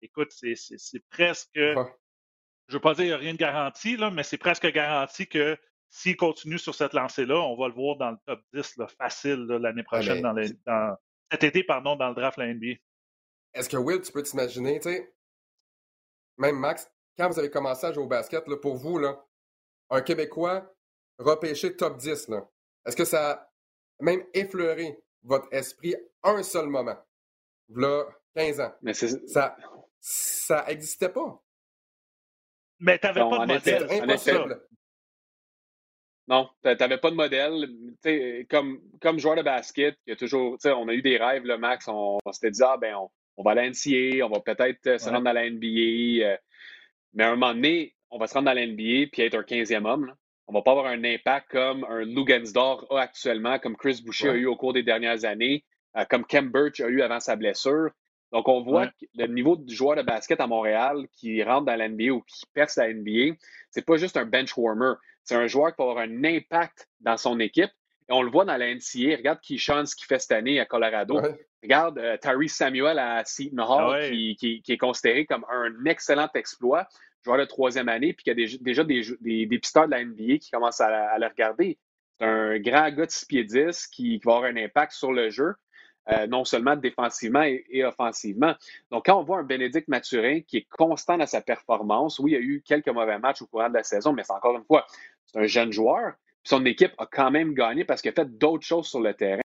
[0.01, 0.55] écoute, c'est
[1.11, 1.51] presque.
[1.53, 4.65] Je ne veux pas dire qu'il n'y a rien de garanti, là, mais c'est presque
[4.71, 5.55] garanti que
[5.89, 9.45] s'il continue sur cette lancée-là, on va le voir dans le top 10 là, facile
[9.45, 10.33] l'année prochaine, dans,
[10.65, 10.97] dans,
[11.33, 12.79] cet été, pardon, dans le draft de la NBA.
[13.53, 15.13] Est-ce que Will, tu peux t'imaginer, tu sais,
[16.37, 19.23] même Max, quand vous avez commencé à jouer au basket, là, pour vous, là,
[19.89, 20.73] un Québécois
[21.19, 22.29] repêché top 10,
[22.85, 23.51] est-ce que ça a
[23.99, 26.97] même effleuré votre esprit un seul moment?
[27.69, 28.73] Là, 15 ans?
[28.81, 29.55] Mais ça
[30.05, 31.41] ça n'existait pas.
[32.79, 34.61] Mais tu n'avais pas de modèle.
[36.27, 37.67] Non, tu n'avais pas de modèle.
[38.49, 41.57] comme, comme joueur de basket, il y a toujours, on a eu des rêves, le
[41.57, 41.87] Max.
[41.87, 42.95] On, s'était dit, ah, ben,
[43.35, 46.25] on, va à la NCA, on va peut-être euh, se rendre dans la NBA.
[46.25, 46.37] Euh,
[47.13, 49.41] mais à un moment donné, on va se rendre dans la NBA puis être un
[49.41, 50.13] 15e homme.
[50.47, 54.35] On va pas avoir un impact comme un Lugensdor a actuellement, comme Chris Boucher a
[54.35, 55.63] eu au cours des dernières années,
[55.97, 57.91] euh, comme Kem Birch a eu avant sa blessure.
[58.31, 61.75] Donc, on voit que le niveau du joueur de basket à Montréal qui rentre dans
[61.75, 63.35] la NBA ou qui perce la NBA,
[63.69, 64.93] c'est pas juste un bench warmer.
[65.23, 67.71] C'est un joueur qui peut avoir un impact dans son équipe.
[68.09, 69.15] Et on le voit dans la NCA.
[69.17, 71.21] Regarde Keyshawn, ce qu'il fait cette année à Colorado.
[71.61, 76.87] Regarde euh, Tyrese Samuel à Seton Hall, ah qui, est considéré comme un excellent exploit,
[77.23, 80.39] joueur de troisième année, puis qui a déjà, des, des, des, pisteurs de la NBA
[80.39, 81.79] qui commencent à, le regarder.
[82.19, 85.29] C'est un grand gars de 6 pieds 10 qui va avoir un impact sur le
[85.29, 85.53] jeu.
[86.09, 88.53] Euh, non seulement défensivement et, offensivement.
[88.91, 92.33] Donc, quand on voit un Bénédicte Mathurin qui est constant dans sa performance, oui, il
[92.33, 94.65] y a eu quelques mauvais matchs au courant de la saison, mais c'est encore une
[94.65, 94.85] fois,
[95.25, 96.15] c'est un jeune joueur.
[96.43, 99.39] Son équipe a quand même gagné parce qu'il a fait d'autres choses sur le terrain.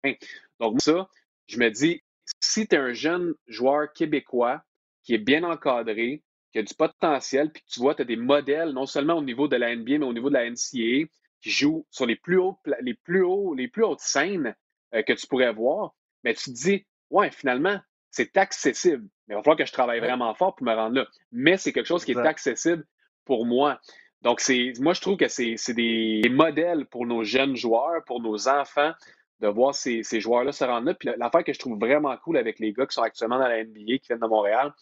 [0.62, 1.10] Donc, ça,
[1.48, 2.02] je me dis,
[2.40, 4.64] si tu es un jeune joueur québécois
[5.04, 8.70] qui est bien encadré, qui a du potentiel, puis tu vois, tu as des modèles,
[8.70, 11.10] non seulement au niveau de la NBA, mais au niveau de la NCAA,
[11.42, 14.56] qui jouent sur les plus hauts, les plus hauts, les plus hautes scènes
[14.94, 15.94] euh, que tu pourrais voir,
[16.26, 19.08] mais tu te dis, ouais, finalement, c'est accessible.
[19.28, 21.08] Mais il va falloir que je travaille vraiment fort pour me rendre là.
[21.32, 22.84] Mais c'est quelque chose qui est accessible
[23.24, 23.80] pour moi.
[24.24, 28.48] Donc, c'est, moi, je trouve que c'est, des modèles pour nos jeunes joueurs, pour nos
[28.48, 28.94] enfants,
[29.40, 30.94] de voir ces, joueurs-là se rendre là.
[30.96, 33.64] Puis l'affaire que je trouve vraiment cool avec les gars qui sont actuellement dans la
[33.64, 34.74] NBA, qui viennent de Montréal,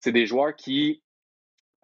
[0.00, 1.02] c'est des joueurs qui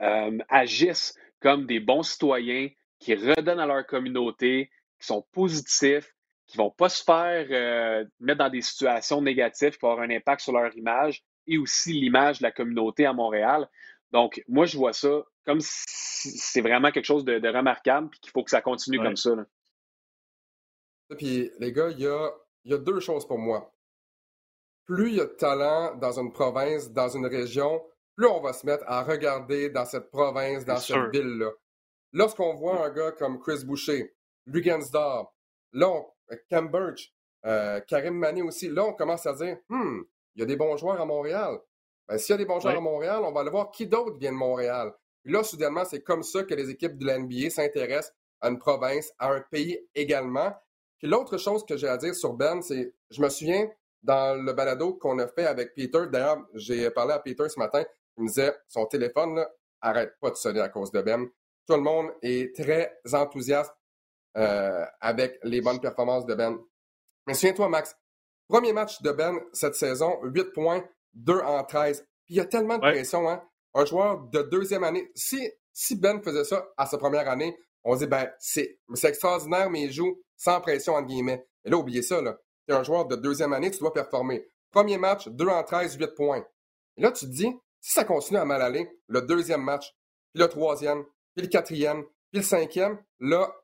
[0.00, 6.15] euh, agissent comme des bons citoyens, qui redonnent à leur communauté, qui sont positifs,
[6.46, 10.14] qui vont pas se faire euh, mettre dans des situations négatives qui vont avoir un
[10.14, 13.68] impact sur leur image et aussi l'image de la communauté à Montréal.
[14.12, 18.32] Donc, moi, je vois ça comme si c'est vraiment quelque chose de, remarquable et qu'il
[18.32, 19.30] faut que ça continue comme ça.
[21.16, 22.30] Puis, les gars, il y a,
[22.64, 23.72] y a, deux choses pour moi.
[24.86, 27.80] Plus il y a de talent dans une province, dans une région,
[28.16, 31.50] plus on va se mettre à regarder dans cette province, dans cette ville-là.
[32.12, 34.14] Lorsqu'on voit un gars comme Chris Boucher,
[34.46, 35.28] Lugensdorf,
[35.72, 36.06] là, on,
[36.48, 37.12] Cam Birch,
[37.44, 38.68] euh, Karim Mané aussi.
[38.68, 40.00] Là, on commence à dire, hmm,
[40.34, 41.58] il y a des bons joueurs à Montréal.
[42.08, 44.16] Ben, S'il y a des bons joueurs à Montréal, on va aller voir qui d'autre
[44.18, 44.92] vient de Montréal.
[45.22, 48.58] Puis là, soudainement, c'est comme ça que les équipes de la NBA s'intéressent à une
[48.58, 50.52] province, à un pays également.
[50.98, 53.68] Puis l'autre chose que j'ai à dire sur Ben, c'est, je me souviens
[54.02, 57.84] dans le balado qu'on a fait avec Peter, d'ailleurs, j'ai parlé à Peter ce matin,
[58.16, 61.28] il me disait, son téléphone, là, arrête pas de sonner à cause de Ben.
[61.66, 63.74] Tout le monde est très enthousiaste
[64.36, 66.58] euh, avec les bonnes performances de Ben.
[67.26, 67.96] Mais souviens-toi, Max,
[68.48, 72.00] premier match de Ben cette saison, 8 points, 2 en 13.
[72.24, 73.42] Puis il y a tellement de pression, hein?
[73.74, 75.10] Un joueur de deuxième année.
[75.14, 79.70] Si, si Ben faisait ça à sa première année, on se dit, ben, c'est extraordinaire,
[79.70, 81.46] mais il joue sans pression, entre guillemets.
[81.64, 82.36] Mais là, oubliez ça, là.
[82.66, 84.48] Tu es un joueur de deuxième année, tu dois performer.
[84.72, 86.44] Premier match, 2 en 13, 8 points.
[86.96, 87.48] Et là, tu te dis,
[87.80, 89.94] si ça continue à mal aller, le deuxième match,
[90.32, 93.54] puis le troisième, puis le quatrième, puis le cinquième, là,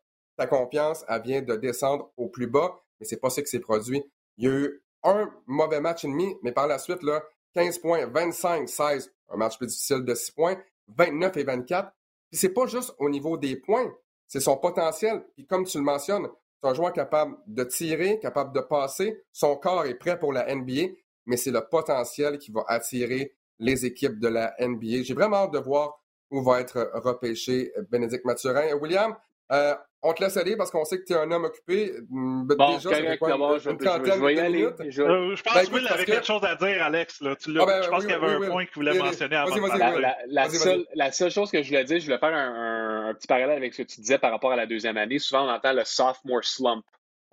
[0.43, 3.61] ta confiance, elle vient de descendre au plus bas, mais c'est pas ça qui s'est
[3.61, 4.03] produit.
[4.39, 7.23] Il y a eu un mauvais match et demi, mais par la suite, là,
[7.55, 10.57] 15 points, 25, 16, un match plus difficile de 6 points,
[10.89, 11.93] 29 et 24.
[12.31, 13.93] Puis c'est pas juste au niveau des points,
[14.27, 15.25] c'est son potentiel.
[15.35, 16.29] Puis comme tu le mentionnes,
[16.61, 19.23] c'est un joueur capable de tirer, capable de passer.
[19.33, 20.95] Son corps est prêt pour la NBA,
[21.27, 25.03] mais c'est le potentiel qui va attirer les équipes de la NBA.
[25.03, 26.01] J'ai vraiment hâte de voir
[26.31, 28.75] où va être repêché Bénédicte Mathurin.
[28.81, 29.15] William,
[29.51, 31.93] euh, on te laisse aller parce qu'on sait que tu es un homme occupé.
[32.09, 34.75] Mm, ben, bon, déjà, correct, quoi, une, je, une trentaine je, je, de minutes?
[34.89, 37.21] Je, euh, je pense ben, que Will avait quelque chose à dire, Alex.
[37.21, 37.37] Là.
[37.37, 39.67] Tu ah, ben, je pense qu'il y avait un point qu'il voulait mentionner avant.
[39.77, 43.09] La, la, la, seule, la, seule, chose que je voulais dire, je voulais faire un,
[43.11, 45.19] un, petit parallèle avec ce que tu disais par rapport à la deuxième année.
[45.19, 46.85] Souvent, on entend le sophomore slump.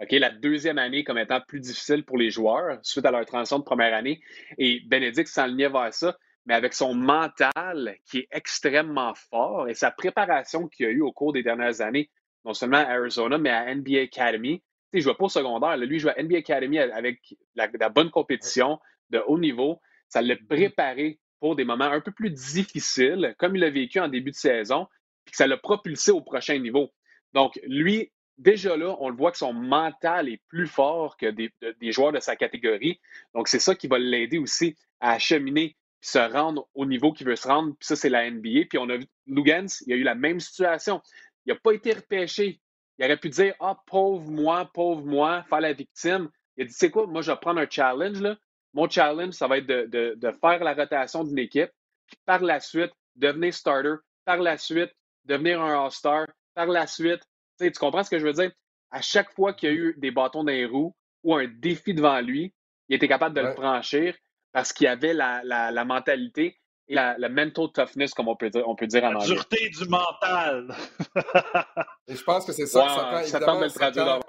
[0.01, 3.59] OK, la deuxième année comme étant plus difficile pour les joueurs suite à leur transition
[3.59, 4.21] de première année.
[4.57, 6.15] Et Bénédicte s'enlignait vers ça.
[6.49, 11.11] Mais avec son mental qui est extrêmement fort et sa préparation qu'il a eue au
[11.11, 12.09] cours des dernières années,
[12.43, 14.63] non seulement à Arizona, mais à NBA Academy.
[14.91, 15.77] Tu sais, je pas au secondaire.
[15.77, 17.19] Lui, il joue à NBA Academy avec
[17.53, 18.79] la, bonne compétition
[19.11, 19.79] de haut niveau.
[20.07, 24.07] Ça l'a préparé pour des moments un peu plus difficiles, comme il l'a vécu en
[24.07, 24.87] début de saison,
[25.25, 26.91] puis que ça l'a propulsé au prochain niveau.
[27.33, 31.53] Donc, lui, déjà là, on le voit que son mental est plus fort que des,
[31.79, 32.99] des joueurs de sa catégorie.
[33.35, 37.27] Donc, c'est ça qui va l'aider aussi à acheminer puis se rendre au niveau qu'il
[37.27, 37.75] veut se rendre.
[37.79, 38.65] Puis ça, c'est la NBA.
[38.69, 41.01] Puis on a vu Lugans, il a eu la même situation.
[41.45, 42.59] Il n'a pas été repêché.
[42.97, 46.29] Il aurait pu dire Ah, pauvre moi, pauvre moi, faire la victime.
[46.57, 48.21] Il a dit C'est quoi, moi, je vais prendre un challenge.
[48.21, 48.37] Là.
[48.73, 51.71] Mon challenge, ça va être de, de faire la rotation d'une équipe,
[52.07, 54.91] puis par la suite, devenir starter, par la suite,
[55.25, 57.21] devenir un All-Star, par la suite.
[57.59, 58.51] Tu comprends ce que je veux dire?
[58.91, 61.93] À chaque fois qu'il y a eu des bâtons dans les roues ou un défi
[61.93, 62.53] devant lui,
[62.87, 64.15] il était capable de le franchir
[64.51, 68.75] parce qu'il avait la, la, mentalité et la, mental toughness, comme on peut dire, on
[68.75, 69.27] peut dire en anglais.
[69.27, 70.75] La dureté du mental.
[72.07, 72.87] et je pense que c'est ça.
[72.89, 74.19] ça prend, ça de le traduire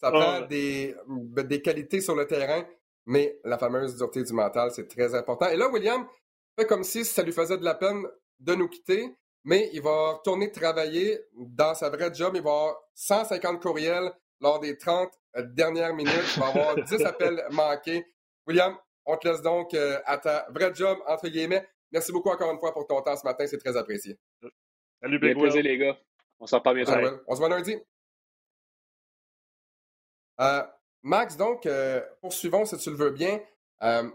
[0.00, 2.64] ça prend des, des qualités sur le terrain,
[3.06, 5.48] mais la fameuse dureté du mental, c'est très important.
[5.48, 6.06] Et là, William
[6.58, 8.04] fait comme si ça lui faisait de la peine
[8.40, 12.32] de nous quitter, mais il va retourner travailler dans sa vraie job.
[12.34, 15.08] Il va avoir 150 courriels lors des 30
[15.54, 16.34] dernières minutes.
[16.36, 18.04] Il va avoir 10 appels manqués.
[18.46, 21.66] William, on te laisse donc euh, à ta vraie job, entre guillemets.
[21.92, 23.46] Merci beaucoup encore une fois pour ton temps ce matin.
[23.46, 24.18] C'est très apprécié.
[25.00, 25.96] Salut, plaisir, les gars.
[26.40, 27.22] On s'en parle bientôt.
[27.26, 27.76] On se voit lundi.
[30.40, 30.62] Euh,
[31.02, 33.38] Max, donc, euh, poursuivons si tu le veux bien.
[33.80, 34.10] tu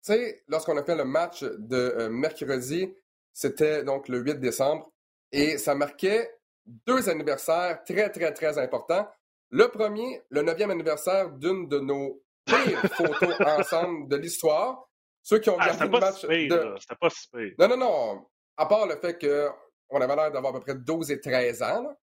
[0.00, 2.94] sais, lorsqu'on a fait le match de mercredi,
[3.32, 4.90] c'était donc le 8 décembre,
[5.32, 6.30] et ça marquait
[6.64, 9.08] deux anniversaires très, très, très importants.
[9.50, 14.88] Le premier, le neuvième anniversaire d'une de nos pire photos ensemble de l'histoire.
[15.22, 16.24] Ceux qui ont ah, regardé le match.
[16.24, 16.74] de...
[16.80, 17.54] C'était pas si pire.
[17.58, 18.26] Non, non, non.
[18.56, 21.96] À part le fait qu'on avait l'air d'avoir à peu près 12 et 13 ans.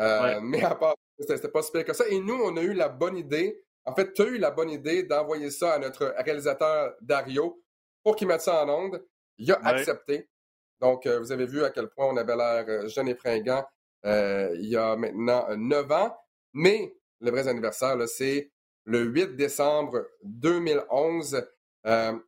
[0.00, 2.06] Euh, mais à part, c'était pas si pire que ça.
[2.08, 3.64] Et nous, on a eu la bonne idée.
[3.84, 7.62] En fait, tu as eu la bonne idée d'envoyer ça à notre réalisateur Dario
[8.02, 9.04] pour qu'il mette ça en onde.
[9.38, 10.28] Il a accepté.
[10.80, 13.64] Donc, euh, vous avez vu à quel point on avait l'air euh, jeune et fringant
[14.04, 16.16] il y a maintenant 9 ans.
[16.54, 18.50] Mais le vrai anniversaire, c'est
[18.88, 21.46] le 8 décembre 2011.
[21.86, 22.18] Euh,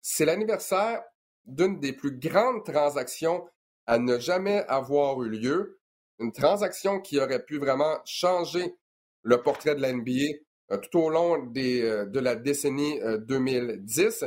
[0.00, 1.02] c'est l'anniversaire
[1.44, 3.48] d'une des plus grandes transactions
[3.86, 5.80] à ne jamais avoir eu lieu.
[6.20, 8.76] Une transaction qui aurait pu vraiment changer
[9.22, 10.38] le portrait de la NBA
[10.70, 14.24] euh, tout au long des, euh, de la décennie 2010.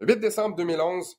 [0.00, 1.18] Le 8 décembre 2011,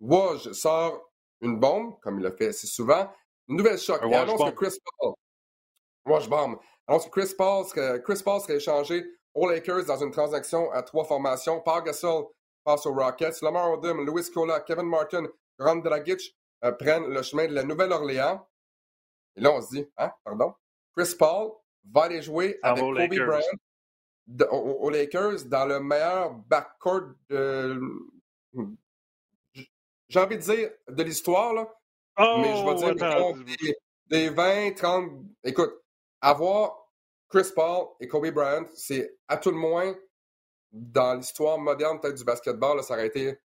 [0.00, 3.12] Woj sort une bombe, comme il l'a fait si souvent,
[3.48, 4.00] une nouvelle choc.
[4.06, 5.12] Il annonce que Chris Paul,
[6.06, 10.70] Woj bomb, alors, Chris Paul, serait, Chris Paul serait échangé aux Lakers dans une transaction
[10.72, 11.60] à trois formations.
[11.60, 12.26] Paul Gasol
[12.64, 13.40] passe aux Rockets.
[13.42, 15.26] Lamar Odom, Louis Cola, Kevin Martin,
[15.58, 18.46] Ron Dragic euh, prennent le chemin de la Nouvelle-Orléans.
[19.36, 20.54] Et là, on se dit, hein, pardon,
[20.96, 21.52] Chris Paul
[21.90, 27.80] va aller jouer avec Kobe Bryant aux, Lakers dans le meilleur backcourt de...
[30.08, 31.74] J'ai envie de dire de l'histoire, là.
[32.18, 35.10] mais je vais oh, dire des, des 20, 30...
[35.44, 35.81] Écoute,
[36.22, 36.88] avoir
[37.28, 39.94] Chris Paul et Kobe Bryant, c'est à tout le moins
[40.72, 43.38] dans l'histoire moderne peut-être du basketball, ça aurait été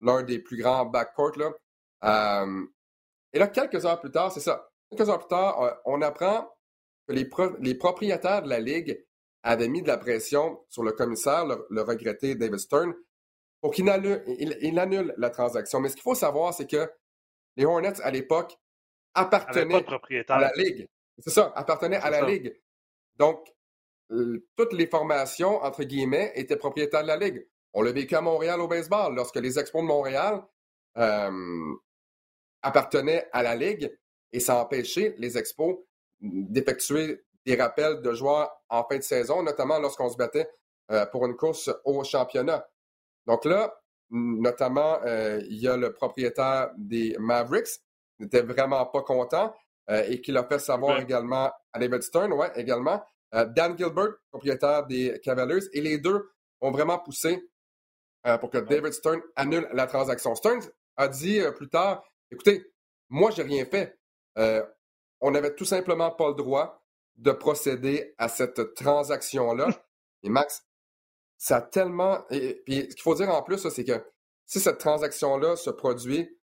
[0.00, 1.36] l'un des plus grands backcourts.
[1.36, 1.52] Là.
[2.04, 2.66] Euh,
[3.32, 4.70] et là, quelques heures plus tard, c'est ça.
[4.90, 6.50] Quelques heures plus tard, euh, on apprend
[7.06, 7.28] que les,
[7.60, 9.04] les, propriétaires de la Ligue
[9.42, 12.94] avaient mis de la pression sur le commissaire, le, regretté David Stern,
[13.60, 15.80] pour qu'il annule, il, annule la transaction.
[15.80, 16.90] Mais ce qu'il faut savoir, c'est que
[17.56, 18.58] les Hornets, à l'époque,
[19.14, 19.84] appartenaient
[20.28, 20.88] à la Ligue.
[21.18, 22.58] C'est ça, appartenait à la Ligue.
[23.16, 23.52] Donc,
[24.56, 27.46] toutes les formations, entre guillemets, étaient propriétaires de la Ligue.
[27.74, 30.42] On l'a vécu à Montréal au baseball, lorsque les Expos de Montréal
[30.98, 31.74] euh,
[32.60, 33.96] appartenaient à la Ligue
[34.32, 35.76] et ça empêchait les Expos
[36.20, 40.48] d'effectuer des rappels de joueurs en fin de saison, notamment lorsqu'on se battait
[40.90, 42.66] euh, pour une course au championnat.
[43.26, 43.74] Donc là,
[44.10, 47.80] notamment, euh, il y a le propriétaire des Mavericks,
[48.18, 49.54] n'était vraiment pas content.
[49.90, 53.02] Euh, et qui l'a fait savoir également à David Stern, ouais, également.
[53.34, 56.30] Euh, Dan Gilbert, propriétaire des Cavaliers, et les deux
[56.60, 57.50] ont vraiment poussé
[58.26, 60.34] euh, pour que David Stern annule la transaction.
[60.36, 60.60] Stern
[60.96, 62.64] a dit plus tard, écoutez,
[63.08, 63.98] moi, j'ai rien fait.
[65.20, 66.80] on n'avait tout simplement pas le droit
[67.16, 69.68] de procéder à cette transaction-là.
[70.22, 70.64] et Max,
[71.38, 72.24] ça a tellement...
[72.30, 74.04] Et, puis, ce qu'il faut dire en plus, c'est que
[74.46, 76.38] si cette transaction-là se produit,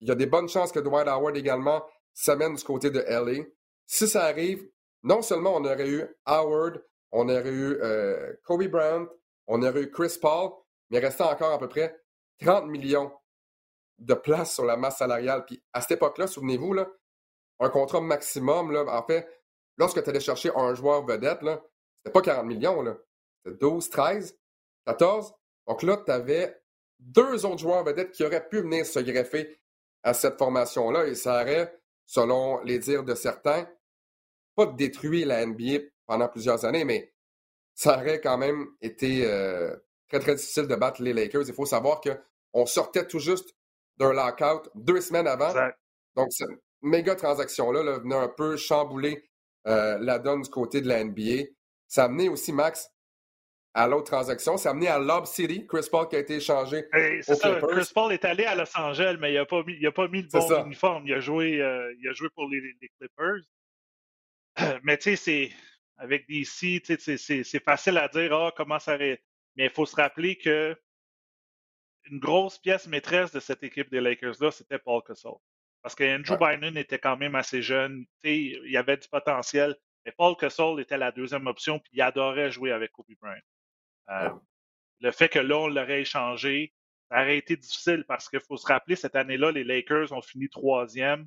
[0.00, 1.82] il y a des bonnes chances que Dwight Howard également
[2.14, 3.44] s'amène du côté de LA.
[3.86, 4.66] Si ça arrive,
[5.02, 9.06] non seulement on aurait eu Howard, on aurait eu euh, Kobe Bryant,
[9.46, 10.52] on aurait eu Chris Paul,
[10.90, 12.00] mais il restait encore à peu près
[12.40, 13.12] 30 millions
[13.98, 15.44] de places sur la masse salariale.
[15.44, 16.74] Puis à cette époque-là, souvenez-vous,
[17.60, 19.28] un contrat maximum, là, en fait,
[19.76, 21.40] lorsque tu allais chercher un joueur vedette,
[21.98, 22.84] c'était pas 40 millions,
[23.44, 24.38] c'était 12, 13,
[24.86, 25.32] 14.
[25.66, 26.60] Donc là, tu avais
[26.98, 29.60] deux autres joueurs vedettes qui auraient pu venir se greffer
[30.02, 31.74] à cette formation-là et ça aurait,
[32.06, 33.68] selon les dires de certains,
[34.54, 37.12] pas détruit la NBA pendant plusieurs années, mais
[37.74, 39.74] ça aurait quand même été euh,
[40.08, 41.48] très, très difficile de battre les Lakers.
[41.48, 43.54] Il faut savoir qu'on sortait tout juste
[43.96, 45.52] d'un lockout deux semaines avant.
[46.14, 46.50] Donc, cette
[46.82, 49.28] méga transaction-là venait un peu chambouler
[49.66, 51.48] euh, la donne du côté de la NBA.
[51.88, 52.90] Ça a amené aussi, Max,
[53.74, 54.54] à l'autre transaction.
[54.56, 56.84] A amené à Lob City, Chris Paul qui a été échangé.
[56.92, 59.86] C'est ça, Chris Paul est allé à Los Angeles, mais il n'a pas, mis, il
[59.86, 61.06] a pas mis le bon uniforme.
[61.06, 63.42] Il a joué, euh, il a joué pour les, les Clippers.
[64.84, 65.50] mais tu sais, c'est
[65.96, 69.18] avec DC, c'est facile à dire ah, comment ça Mais
[69.56, 70.76] il faut se rappeler que
[72.10, 75.36] une grosse pièce maîtresse de cette équipe des Lakers-là, c'était Paul Gasol.
[75.82, 79.74] Parce que Andrew Bynum était quand même assez jeune, il y avait du potentiel.
[80.04, 83.40] Mais Paul Gasol était la deuxième option, puis il adorait jouer avec Kobe Bryant.
[84.10, 84.30] Euh,
[85.00, 86.72] le fait que là, on l'aurait échangé,
[87.10, 90.48] ça aurait été difficile parce qu'il faut se rappeler, cette année-là, les Lakers ont fini
[90.48, 91.26] troisième,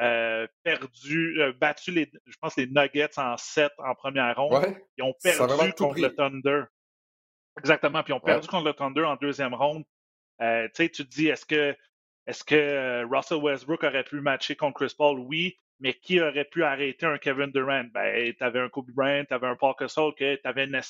[0.00, 4.76] euh, perdu, euh, battu les, je pense, les Nuggets en sept en première ronde.
[4.96, 6.62] ils ont perdu contre le Thunder.
[7.58, 8.02] Exactement.
[8.04, 9.84] Puis ils ont perdu contre le Thunder en deuxième ronde.
[10.40, 11.76] tu sais, tu te dis, est-ce que,
[12.26, 15.18] est-ce que Russell Westbrook aurait pu matcher contre Chris Paul?
[15.18, 15.58] Oui.
[15.80, 17.84] Mais qui aurait pu arrêter un Kevin Durant?
[17.94, 20.80] Ben, tu avais un Kobe Bryant, tu avais un Paul Gasol, tu avais une,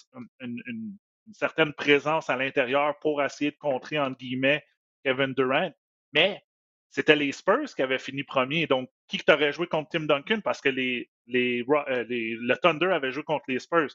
[0.40, 0.96] une, une
[1.32, 4.64] certaine présence à l'intérieur pour essayer de contrer, entre guillemets,
[5.04, 5.70] Kevin Durant.
[6.12, 6.42] Mais
[6.90, 8.66] c'était les Spurs qui avaient fini premier.
[8.66, 10.40] Donc, qui t'aurait joué contre Tim Duncan?
[10.42, 13.90] Parce que les, euh, le Thunder avait joué contre les Spurs.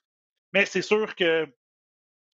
[0.54, 1.48] Mais c'est sûr que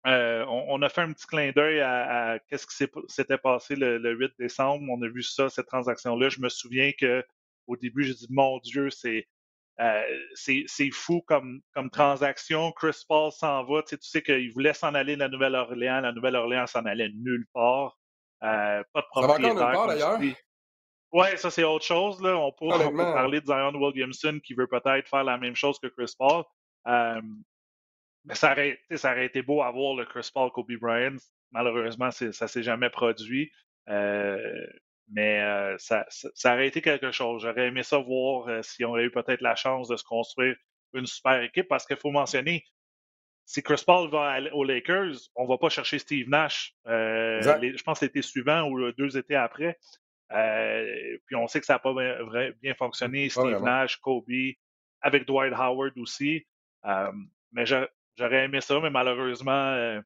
[0.05, 4.31] euh, on, a fait un petit clin d'œil à, qu'est-ce qui s'était passé le, 8
[4.39, 4.83] décembre.
[4.89, 6.29] On a vu ça, cette transaction-là.
[6.29, 7.23] Je me souviens que
[7.67, 9.27] au début, j'ai dit, mon Dieu, c'est
[9.79, 10.03] euh,
[10.33, 12.71] c'est fou comme, comme transaction.
[12.71, 13.83] Chris Paul s'en va.
[13.83, 16.01] Tu sais, tu sais qu'il voulait s'en aller de la Nouvelle-Orléans.
[16.01, 17.97] La Nouvelle-Orléans s'en allait nulle part.
[18.43, 19.57] Euh, pas de propriétaire.
[19.57, 20.35] Ça va encore nulle part, d'ailleurs?
[21.13, 22.21] Ouais, ça, c'est autre chose.
[22.21, 22.35] Là.
[22.37, 26.13] On, peut, parler de Zion Williamson qui veut peut-être faire la même chose que Chris
[26.17, 26.43] Paul.
[26.87, 27.21] Euh,
[28.25, 31.15] mais ça aurait, ça aurait été beau à voir le Chris Paul Kobe Bryant.
[31.51, 33.51] Malheureusement, ça ne s'est jamais produit.
[33.89, 34.67] Euh,
[35.09, 37.43] mais euh, ça, ça, aurait été quelque chose.
[37.43, 40.55] J'aurais aimé ça voir euh, si on aurait eu peut-être la chance de se construire
[40.93, 42.65] une super équipe parce qu'il faut mentionner,
[43.45, 46.73] si Chris Paul va aux Lakers, on ne va pas chercher Steve Nash.
[46.87, 49.77] Euh, je pense l'été suivant ou deux étés après.
[50.29, 51.93] puis on sait que ça n'a pas
[52.61, 53.29] bien, fonctionné.
[53.29, 54.25] Steve Nash, Kobe,
[54.99, 56.45] avec Dwight Howard aussi.
[57.53, 60.01] mais j'aurais aimé ça, mais malheureusement,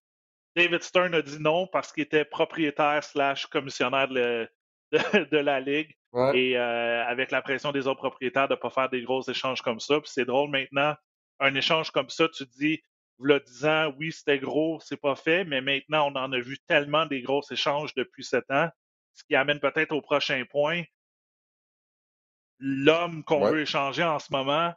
[0.55, 4.47] David Stern a dit non parce qu'il était propriétaire slash commissionnaire de,
[5.31, 5.95] de, la Ligue.
[6.33, 9.61] Et euh, avec la pression des autres propriétaires de ne pas faire des gros échanges
[9.61, 9.99] comme ça.
[10.01, 10.95] Puis c'est drôle maintenant,
[11.39, 12.81] un échange comme ça, tu dis,
[13.19, 17.05] le disant, oui, c'était gros, c'est pas fait, mais maintenant, on en a vu tellement
[17.05, 18.69] des gros échanges depuis sept ans,
[19.13, 20.83] ce qui amène peut-être au prochain point.
[22.59, 24.73] L'homme qu'on veut échanger en ce moment,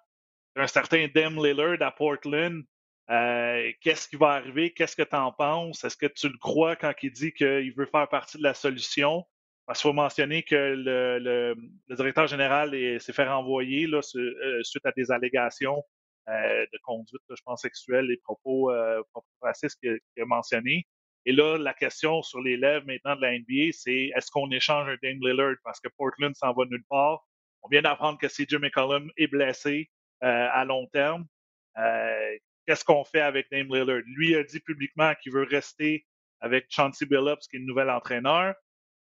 [0.57, 2.63] un certain Dem Lillard à Portland,
[3.11, 4.73] euh, qu'est-ce qui va arriver?
[4.73, 5.85] Qu'est-ce que tu en penses?
[5.85, 9.27] Est-ce que tu le crois quand il dit qu'il veut faire partie de la solution?
[9.67, 11.57] Qu'il faut mentionner que le, le,
[11.89, 15.83] le directeur général s'est fait renvoyer là, euh, suite à des allégations
[16.29, 19.03] euh, de conduite, je pense, sexuelle et propos, euh,
[19.41, 20.87] racistes qu'il a mentionné.
[21.27, 24.97] Et là, la question sur les maintenant de la NBA, c'est est-ce qu'on échange un
[25.03, 25.57] Dame Lillard?
[25.65, 27.27] Parce que Portland s'en va nulle part?
[27.63, 29.91] On vient d'apprendre que CJ McCollum est blessé
[30.23, 31.27] euh, à long terme.
[31.79, 32.37] Euh,
[32.67, 34.03] qu'est-ce qu'on fait avec Dame Lillard?
[34.07, 36.07] Lui a dit publiquement qu'il veut rester
[36.41, 38.55] avec Chauncey Billups, qui est le nouvel entraîneur.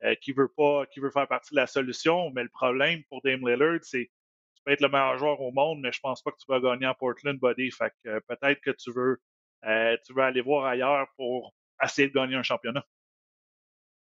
[0.04, 2.30] Euh, qui veut pas, qui veut faire partie de la solution.
[2.30, 4.12] Mais le problème pour Dame Lillard, c'est
[4.54, 6.60] tu peux être le meilleur joueur au monde, mais je pense pas que tu vas
[6.60, 7.72] gagner en Portland, buddy.
[7.72, 9.20] Fait que euh, peut-être que tu veux,
[9.66, 12.86] euh, tu veux aller voir ailleurs pour essayer de gagner un championnat.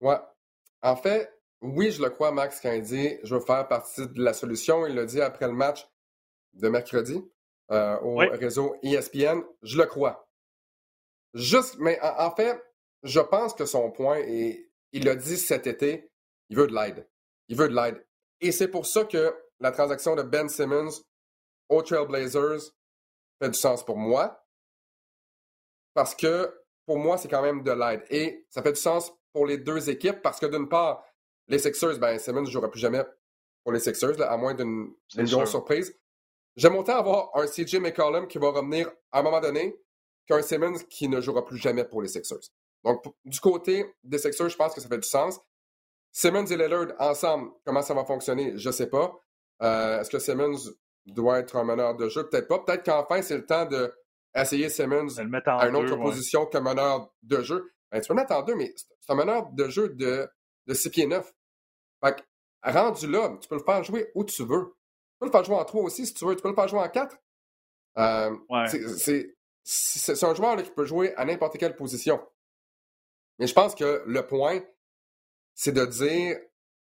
[0.03, 0.19] Ouais.
[0.83, 4.23] En fait, oui, je le crois, Max, quand il dit je veux faire partie de
[4.23, 4.87] la solution.
[4.87, 5.87] Il l'a dit après le match
[6.53, 7.23] de mercredi
[7.71, 9.41] au réseau ESPN.
[9.63, 10.29] Je le crois.
[11.33, 12.63] Juste, mais en fait,
[13.03, 16.11] je pense que son point est il l'a dit cet été,
[16.49, 17.09] il veut de l'aide.
[17.49, 18.05] Il veut de l'aide.
[18.41, 20.91] Et c'est pour ça que la transaction de Ben Simmons
[21.69, 22.73] aux Trailblazers
[23.41, 24.47] fait du sens pour moi.
[25.95, 26.55] Parce que
[26.87, 28.05] pour moi, c'est quand même de l'aide.
[28.11, 31.05] Et ça fait du sens pour les deux équipes parce que d'une part,
[31.49, 33.05] les Sixers, ben Simmons ne jouera plus jamais
[33.63, 35.97] pour les Sixers, à moins d'une grosse surprise.
[36.57, 39.77] J'aime autant avoir un CJ McCollum qui va revenir à un moment donné
[40.27, 42.51] qu'un Simmons qui ne jouera plus jamais pour les Sixers.
[42.85, 45.39] Donc, du côté des Sixers, je pense que ça fait du sens.
[46.13, 49.13] Simmons et Lillard ensemble, comment ça va fonctionner, je ne sais pas.
[49.63, 50.59] Euh, est-ce que Simmons
[51.07, 52.29] doit être un meneur de jeu?
[52.29, 52.59] Peut-être pas.
[52.61, 55.09] Peut-être qu'enfin, c'est le temps d'essayer Simmons
[55.47, 57.71] à une autre position que meneur de jeu.
[57.91, 60.29] Ben, tu peux le mettre en deux, mais c'est un meneur de jeu de,
[60.67, 61.33] de 6 pieds 9.
[62.05, 64.75] Fait que, rendu là, tu peux le faire jouer où tu veux.
[65.13, 66.35] Tu peux le faire jouer en 3 aussi si tu veux.
[66.35, 67.17] Tu peux le faire jouer en 4.
[67.99, 68.37] Euh,
[69.63, 72.21] c'est un joueur qui peut jouer à n'importe quelle position.
[73.41, 74.61] Mais je pense que le point,
[75.55, 76.37] c'est de dire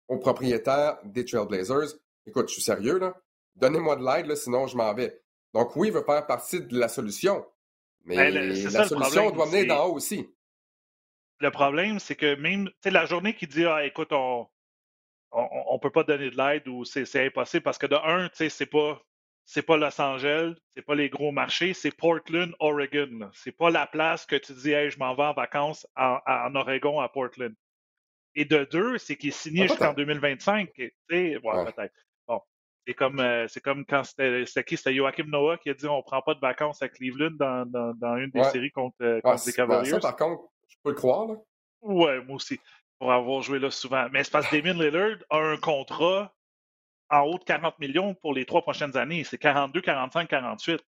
[0.07, 3.19] aux propriétaires des Trailblazers, écoute, je suis sérieux, là,
[3.55, 5.19] donnez-moi de l'aide, sinon je m'en vais.
[5.53, 7.43] Donc oui, il veut faire partie de la solution,
[8.03, 10.29] mais ben, la solution doit venir d'en haut aussi.
[11.39, 14.47] Le problème, c'est que même, la journée qui dit, ah, écoute, on,
[15.31, 18.49] on, peut pas donner de l'aide ou c'est impossible parce que de un, tu sais,
[18.49, 19.01] c'est pas
[19.45, 23.29] c'est pas Los Angeles, c'est pas les gros marchés, c'est Portland, Oregon.
[23.33, 26.99] C'est pas la place que tu dis, hey, je m'en vais en vacances en, Oregon,
[26.99, 27.53] à Portland.
[28.33, 30.71] Et de deux, c'est qu'il est signé ah, jusqu'en 2025.
[30.73, 31.93] Tu sais, ouais, peut-être.
[32.27, 32.41] Bon.
[32.87, 34.77] C'est comme, euh, c'est comme quand c'était, qui?
[34.77, 37.93] C'était Joachim Noah qui a dit on prend pas de vacances à Cleveland dans, dans,
[37.93, 39.91] dans une des séries contre, euh, contre les ben, Cavaliers.
[39.91, 41.35] Ça, par contre, je peux le croire, là.
[41.81, 42.59] Ouais, moi aussi.
[42.99, 44.07] Pour avoir joué là souvent.
[44.11, 46.33] Mais c'est parce que Damien Lillard a un contrat
[47.09, 49.23] en haut de 40 millions pour les trois prochaines années.
[49.23, 50.83] C'est 42, 45, 48.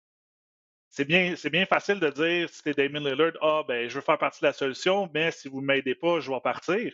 [0.89, 4.01] C'est bien, c'est bien facile de dire, si t'es Damien Lillard, ah, ben, je veux
[4.01, 6.93] faire partie de la solution, mais si vous ne m'aidez pas, je vais partir.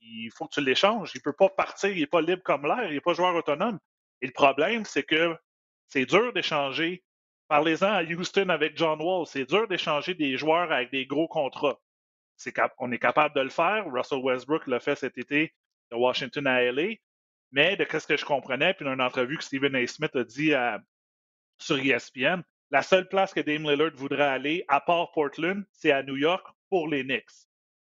[0.00, 1.12] Il faut que tu l'échanges.
[1.14, 3.34] Il ne peut pas partir, il n'est pas libre comme l'air, il n'est pas joueur
[3.34, 3.78] autonome.
[4.20, 5.36] Et le problème, c'est que
[5.88, 7.02] c'est dur d'échanger.
[7.48, 9.26] Parlez-en à Houston avec John Wall.
[9.26, 11.78] C'est dur d'échanger des joueurs avec des gros contrats.
[12.78, 13.84] on est capable de le faire.
[13.92, 15.52] Russell Westbrook l'a fait cet été
[15.90, 16.94] de Washington à LA.
[17.52, 19.86] Mais de ce que je comprenais, puis dans une entrevue que Stephen A.
[19.86, 20.52] Smith a dit
[21.58, 26.02] sur ESPN, la seule place que Dame Lillard voudrait aller, à part Portland, c'est à
[26.02, 27.46] New York pour les Knicks.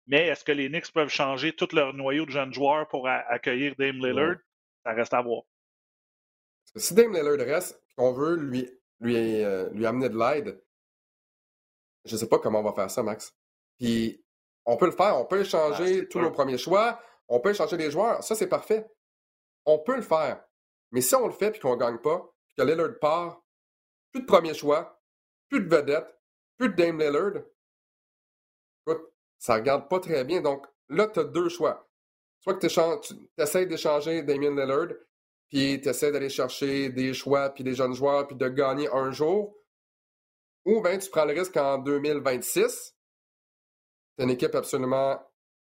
[0.06, 3.74] Mais est-ce que les Knicks peuvent changer tout leur noyau de jeunes joueurs pour accueillir
[3.78, 4.38] Dame Lillard?
[4.86, 5.44] Ça reste à voir.
[6.76, 10.62] Si Dame Lillard reste, qu'on veut lui, lui, euh, lui amener de l'aide,
[12.06, 13.36] je ne sais pas comment on va faire ça, Max.
[13.80, 14.24] Puis,
[14.66, 17.78] on peut le faire, on peut échanger ah, tous nos premiers choix, on peut échanger
[17.78, 18.86] les joueurs, ça c'est parfait.
[19.68, 20.44] On peut le faire.
[20.92, 23.44] Mais si on le fait et qu'on ne gagne pas, que Lillard part,
[24.12, 25.00] plus de premier choix,
[25.50, 26.08] plus de vedette,
[26.58, 27.44] plus de Dame Lillard,
[28.88, 30.42] écoute, ça ne regarde pas très bien.
[30.42, 31.88] Donc là, tu as deux choix.
[32.40, 34.96] Soit que tu essaies d'échanger Damien Lillard,
[35.50, 39.12] puis tu essaies d'aller chercher des choix, puis des jeunes joueurs, puis de gagner un
[39.12, 39.54] jour.
[40.66, 42.96] Ou bien tu prends le risque en 2026,
[44.16, 45.22] tu as une équipe absolument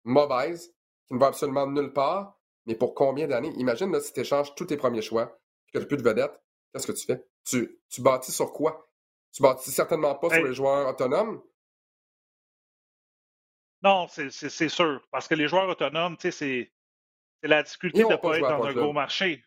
[0.05, 0.73] mauvaise,
[1.07, 3.53] qui ne va absolument nulle part, mais pour combien d'années?
[3.57, 5.28] Imagine là, si tu échanges tous tes premiers choix,
[5.68, 6.39] que tu n'as plus de vedettes,
[6.74, 7.24] qu'est-ce que tu fais?
[7.45, 8.89] Tu, tu bâtis sur quoi?
[9.34, 11.41] Tu bâtis certainement pas sur les joueurs autonomes?
[13.82, 15.01] Non, c'est sûr.
[15.12, 16.72] Parce que les joueurs autonomes, tu sais,
[17.41, 19.43] c'est la difficulté de ne pas, être dans un gros marché.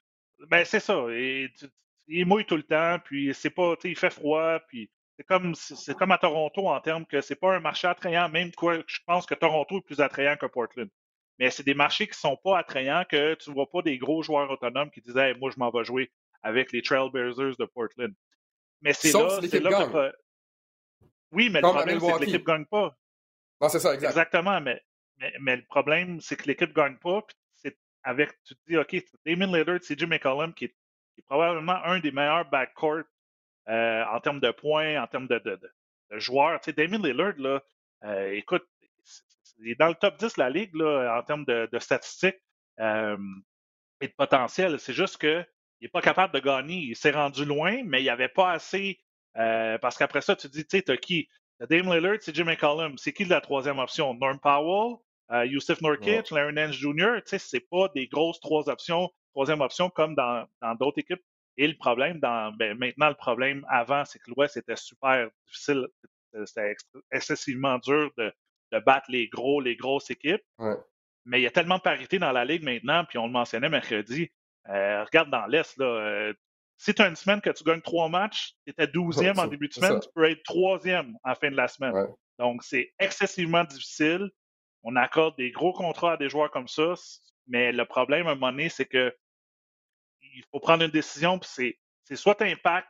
[0.49, 1.07] Ben, c'est ça.
[1.11, 1.51] Et,
[2.09, 5.97] il mouille tout le temps, puis c'est pas, il fait froid, puis c'est comme, c'est
[5.97, 9.25] comme à Toronto en termes que c'est pas un marché attrayant, même quoi, je pense
[9.25, 10.91] que Toronto est plus attrayant que Portland
[11.39, 13.99] mais c'est des marchés qui ne sont pas attrayants, que tu ne vois pas des
[13.99, 16.12] gros joueurs autonomes qui disaient Moi, je m'en vais jouer
[16.43, 18.12] avec les Trailblazers de Portland.
[18.80, 20.12] Mais c'est là, c'est là que.
[21.30, 22.97] Oui, mais le problème, c'est que l'équipe ne gagne pas.
[23.61, 24.83] Non, c'est ça, Exactement, mais,
[25.41, 27.22] mais, le problème, c'est que l'équipe ne gagne pas.
[27.22, 30.76] Puis c'est avec, tu te dis, OK, Damon Lillard, CJ McCollum, qui est,
[31.14, 33.05] qui est, probablement un des meilleurs backcourt
[33.68, 35.61] euh, en termes de points, en termes de, de,
[36.11, 36.61] de, joueurs.
[36.61, 37.62] Tu sais, Damon Lillard, là,
[38.05, 38.66] euh, écoute,
[39.63, 42.41] il est dans le top 10 de la ligue là, en termes de, statistiques
[42.81, 43.17] euh,
[44.01, 44.79] et de potentiel.
[44.79, 45.47] C'est juste qu'il
[45.81, 46.79] n'est pas capable de gagner.
[46.79, 48.99] Il s'est rendu loin, mais il n'y avait pas assez.
[49.39, 51.29] Euh, parce qu'après ça, tu dis, tu sais, t'as qui?
[51.59, 52.99] T'as Dame Lillard, c'est Jimmy McCollum.
[52.99, 54.15] C'est qui la troisième option?
[54.15, 54.97] Norm Powell,
[55.31, 57.21] euh, Yusuf Nurkic, Larry Nance Jr.
[57.25, 60.47] Tu sais, c'est pas des grosses trois options, troisième option comme dans
[60.79, 61.23] d'autres équipes.
[61.59, 65.87] Et le problème, dans, ben, maintenant, le problème avant, c'est que l'Ouest était super difficile.
[66.47, 66.75] C'était
[67.11, 68.33] excessivement dur de,
[68.73, 70.43] de battre les gros, les grosses équipes.
[71.25, 73.68] Mais il y a tellement de parité dans la ligue maintenant, puis on le mentionnait
[73.68, 74.31] mercredi.
[74.68, 75.87] Euh, regarde dans l'Est, là.
[75.87, 76.35] Euh,
[76.79, 79.68] si tu as une semaine que tu gagnes trois matchs, tu étais douzième en début
[79.68, 81.95] de semaine, tu peux être troisième en fin de la semaine.
[82.39, 84.31] Donc, c'est excessivement difficile.
[84.83, 86.95] On accorde des gros contrats à des joueurs comme ça,
[87.47, 89.14] mais le problème, à un moment donné, c'est que
[90.23, 92.89] il faut prendre une décision, puis c'est soit tu impactes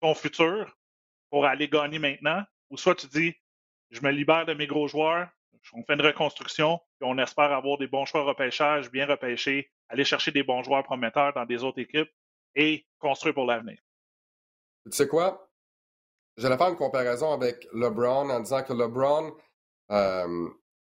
[0.00, 0.76] ton futur
[1.30, 3.34] pour aller gagner maintenant, ou soit tu dis
[3.90, 5.28] je me libère de mes gros joueurs,
[5.72, 10.04] on fait une reconstruction, puis on espère avoir des bons choix repêchage, bien repêchés, aller
[10.04, 12.10] chercher des bons joueurs prometteurs dans des autres équipes
[12.54, 13.78] et construire pour l'avenir.
[14.84, 15.50] Tu sais quoi?
[16.36, 19.34] J'allais faire une comparaison avec LeBron en disant que LeBron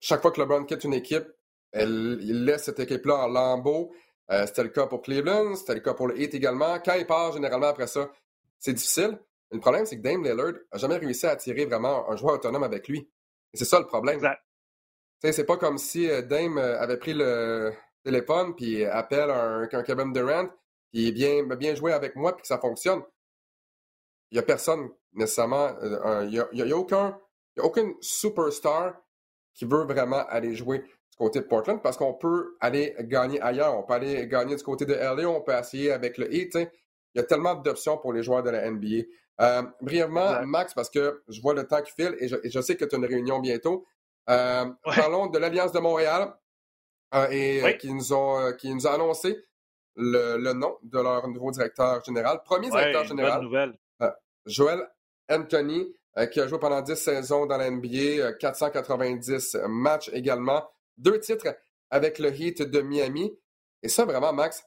[0.02, 1.26] chaque fois que LeBron quitte une équipe,
[1.74, 3.94] il laisse cette équipe-là en lambeaux.
[4.28, 6.78] c'était le cas pour Cleveland, c'était le cas pour le Heat également.
[6.80, 8.10] Quand il part, généralement, après ça,
[8.58, 9.18] c'est difficile.
[9.52, 12.62] Le problème, c'est que Dame Lillard n'a jamais réussi à attirer vraiment un joueur autonome
[12.62, 13.08] avec lui.
[13.52, 14.20] Et c'est ça le problème.
[15.20, 17.72] C'est pas comme si Dame avait pris le
[18.02, 20.48] téléphone puis appelle un, un Kevin Durant
[20.92, 23.02] qui bien, bien joué avec moi puis que ça fonctionne.
[24.30, 25.76] Il n'y a personne nécessairement.
[25.82, 27.18] Euh, il n'y a, aucun,
[27.56, 28.94] y a aucune superstar
[29.54, 33.76] qui veut vraiment aller jouer du côté de Portland parce qu'on peut aller gagner ailleurs.
[33.76, 36.54] On peut aller gagner du côté de LA, on peut essayer avec le Heat.
[36.54, 39.04] Il y a tellement d'options pour les joueurs de la NBA.
[39.40, 42.84] Euh, brièvement, Max, parce que je vois le temps qui file et je, sais que
[42.84, 43.86] tu as une réunion bientôt.
[44.30, 46.32] Euh, parlons de l'Alliance de Montréal
[47.30, 49.42] et qui, nous ont, qui nous a annoncé
[49.96, 52.40] le, nom de leur nouveau directeur général.
[52.44, 53.76] Premier directeur général.
[54.02, 54.10] Euh,
[54.46, 54.88] Joel
[55.28, 60.68] Anthony, euh, qui a joué pendant 10 saisons dans la NBA, 490 euh, matchs également,
[60.96, 61.56] deux titres
[61.90, 63.36] avec le Heat de Miami.
[63.82, 64.64] Et ça, vraiment, Max,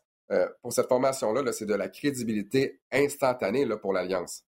[0.62, 4.44] pour cette formation-là, c'est de la crédibilité instantanée là, pour l'Alliance.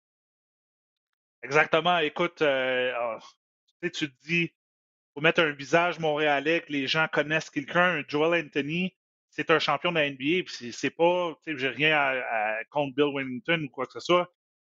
[1.44, 1.98] Exactement.
[1.98, 3.18] Écoute, ah,
[3.82, 4.50] tu te dis,
[5.14, 8.02] faut mettre un visage montréalais, que les gens connaissent quelqu'un.
[8.08, 8.96] Joel Anthony,
[9.30, 12.94] c'est un champion de la NBA, puis c'est pas, tu sais, j'ai rien à, contre
[12.94, 14.32] Bill Wellington ou quoi que ce soit,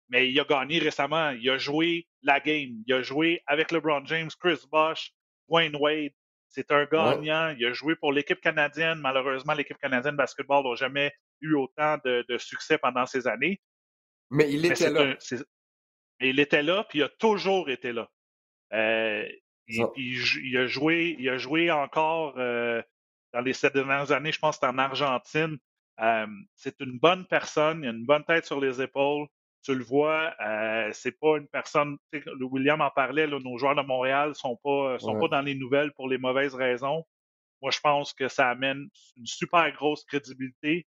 [0.09, 1.31] mais il a gagné récemment.
[1.31, 2.83] Il a joué la game.
[2.87, 5.12] Il a joué avec LeBron James, Chris Bosh,
[5.49, 6.12] Wayne Wade.
[6.49, 7.55] C'est un gagnant.
[7.59, 9.01] Il a joué pour l'équipe canadienne.
[9.01, 13.61] Malheureusement, l'équipe canadienne de basketball n'a jamais eu autant de, succès pendant ces années.
[14.31, 15.16] Mais il était là.
[16.21, 18.09] Il était là, puis il a toujours été là.
[18.73, 19.27] Euh,
[19.69, 22.83] il, a joué, il a joué encore euh,
[23.33, 25.59] dans les sept dernières années, je pense en Argentine.
[26.01, 29.27] Euh, c'est une bonne personne, il a une bonne tête sur les épaules.
[29.64, 31.99] Tu le vois, euh, c'est pas une personne.
[32.41, 36.09] William en parlait, nos joueurs de Montréal sont pas sont pas dans les nouvelles pour
[36.09, 37.05] les mauvaises raisons.
[37.61, 40.87] Moi, je pense que ça amène une super grosse crédibilité.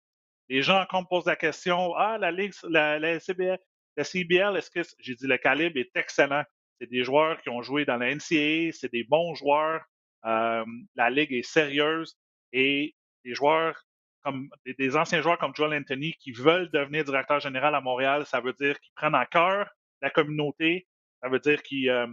[0.49, 3.59] Les gens, quand on me posent la question, ah, la Ligue, la, la CBL,
[3.97, 6.43] la CBL, est-ce que j'ai dit le calibre est excellent?
[6.79, 9.81] C'est des joueurs qui ont joué dans la NCAA, c'est des bons joueurs.
[10.25, 10.65] Euh,
[10.95, 12.17] la Ligue est sérieuse
[12.51, 13.85] et des joueurs
[14.23, 18.41] comme des, anciens joueurs comme Joel Anthony qui veulent devenir directeur général à Montréal, ça
[18.41, 19.69] veut dire qu'ils prennent en cœur
[20.01, 20.87] la communauté,
[21.21, 22.07] ça veut dire qu'ils euh,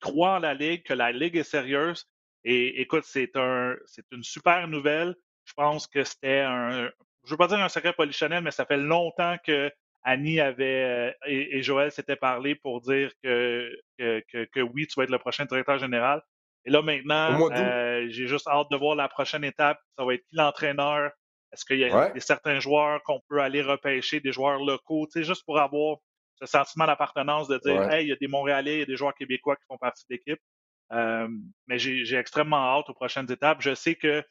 [0.00, 2.06] croient en la Ligue, que la Ligue est sérieuse.
[2.44, 5.16] Et écoute, c'est un c'est une super nouvelle.
[5.44, 6.90] Je pense que c'était un
[7.24, 9.72] je veux pas dire un secret polichinelle, mais ça fait longtemps que
[10.04, 15.04] Annie avait euh, et, Joël s'étaient parlé pour dire que, que, que, oui, tu vas
[15.04, 16.22] être le prochain directeur général.
[16.66, 19.78] Et là, maintenant, euh, j'ai juste hâte de voir la prochaine étape.
[19.98, 21.10] Ça va être qui l'entraîneur?
[21.52, 25.24] Est-ce qu'il y a certains joueurs qu'on peut aller repêcher, des joueurs locaux, tu sais,
[25.24, 25.98] juste pour avoir
[26.40, 28.96] ce sentiment d'appartenance de dire, hey, il y a des Montréalais, il y a des
[28.96, 30.40] joueurs québécois qui font partie de l'équipe.
[30.92, 31.28] Euh,
[31.68, 33.58] mais j'ai extrêmement hâte aux prochaines étapes.
[33.60, 34.24] Je sais que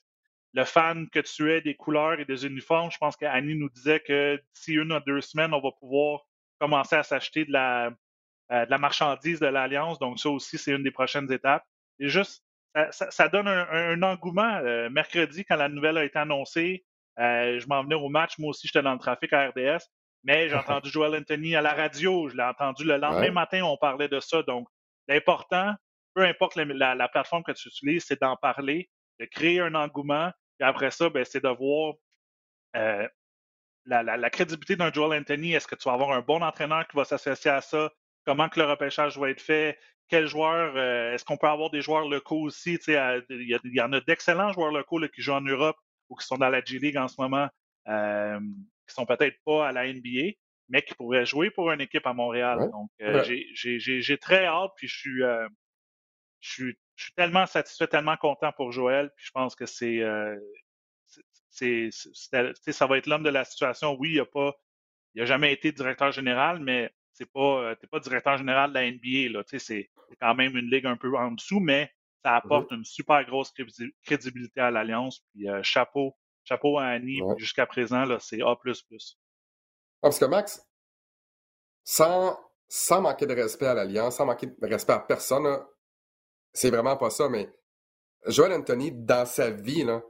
[0.54, 4.00] le fan que tu es des couleurs et des uniformes, je pense qu'Annie nous disait
[4.00, 6.22] que d'ici une ou deux semaines, on va pouvoir
[6.60, 7.92] commencer à s'acheter de la,
[8.52, 10.00] euh, de la marchandise de l'Alliance.
[10.00, 11.66] Donc, ça aussi, c'est une des prochaines étapes
[12.10, 12.44] juste,
[12.92, 14.60] ça, donne un, engouement.
[14.64, 16.86] Euh, mercredi, quand la nouvelle a été annoncée,
[17.20, 18.40] euh, je m'en venais au match.
[18.40, 19.84] Moi aussi, j'étais dans le trafic à RDS.
[20.24, 22.30] Mais j'ai entendu Joel Anthony à la radio.
[22.30, 24.42] Je l'ai entendu le lendemain matin, on parlait de ça.
[24.44, 24.68] Donc,
[25.08, 25.74] l'important,
[26.16, 28.90] peu importe la, plateforme que tu utilises, c'est d'en parler,
[29.20, 30.32] de créer un engouement.
[30.60, 31.96] Et après ça, ben, c'est de voir
[32.76, 33.08] euh,
[33.86, 35.54] la, la, crédibilité d'un Joel Anthony.
[35.54, 37.92] Est-ce que tu vas avoir un bon entraîneur qui va s'associer à ça?
[38.26, 39.78] Comment que le repêchage va être fait?
[40.10, 42.78] quels joueurs, euh, est-ce qu'on peut avoir des joueurs locaux aussi?
[42.88, 45.78] Il y, en a d'excellents joueurs locaux qui jouent en Europe
[46.10, 47.48] ou qui sont dans la G-League en ce moment,
[47.88, 48.40] euh,
[48.88, 50.34] qui sont peut-être pas à la NBA,
[50.70, 52.70] mais qui pourraient jouer pour une équipe à Montréal.
[52.72, 55.48] Donc, euh, j'ai très hâte, puis je suis, euh,
[56.42, 60.02] je suis, je suis tellement satisfait, tellement content pour Joël, puis je pense que c'est,
[61.50, 63.96] c'est, ça va être l'homme de la situation.
[64.00, 64.54] Oui, il a pas,
[65.16, 68.76] il a jamais été directeur général, mais c'est pas, euh, t'es pas directeur général de
[68.76, 69.44] la NBA, là.
[69.46, 69.90] C'est
[70.20, 71.92] quand même une ligue un peu en dessous, mais
[72.24, 73.54] ça apporte une super grosse
[74.04, 75.20] crédibilité à l'Alliance.
[75.34, 77.22] Puis euh, chapeau, chapeau à Annie.
[77.38, 78.56] Jusqu'à présent, là, c'est A.
[78.56, 78.56] Ah,
[80.02, 80.68] parce que Max,
[81.84, 82.38] sans,
[82.68, 85.46] sans manquer de respect à l'Alliance, sans manquer de respect à personne,
[86.54, 87.50] c'est vraiment pas ça, mais
[88.28, 90.02] Joel Anthony, dans sa vie, n'a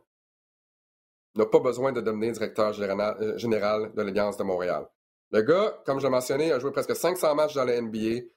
[1.46, 4.88] pas besoin de devenir directeur général, euh, général de l'Alliance de Montréal.
[5.32, 8.28] Le gars, comme je l'ai mentionné, a joué presque 500 matchs dans la NBA,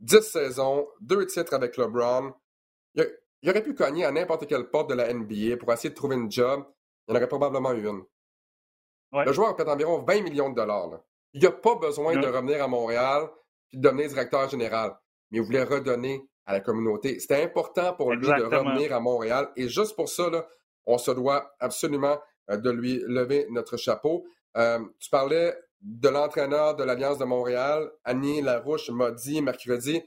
[0.00, 2.32] 10 saisons, 2 titres avec LeBron.
[2.94, 6.16] Il, aurait pu cogner à n'importe quelle porte de la NBA pour essayer de trouver
[6.16, 6.64] une job.
[7.06, 8.02] Il en aurait probablement eu une.
[9.12, 11.00] Le joueur a peut-être environ 20 millions de dollars.
[11.32, 13.28] Il n'a pas besoin de revenir à Montréal
[13.72, 14.96] et de devenir directeur général.
[15.30, 17.18] Mais il voulait redonner à la communauté.
[17.20, 19.50] C'était important pour lui de revenir à Montréal.
[19.56, 20.30] Et juste pour ça,
[20.86, 22.18] on se doit absolument
[22.50, 24.26] euh, de lui lever notre chapeau.
[24.56, 30.00] Euh, tu parlais de l'entraîneur de l'Alliance de Montréal, Annie Larouche m'a dit mercredi,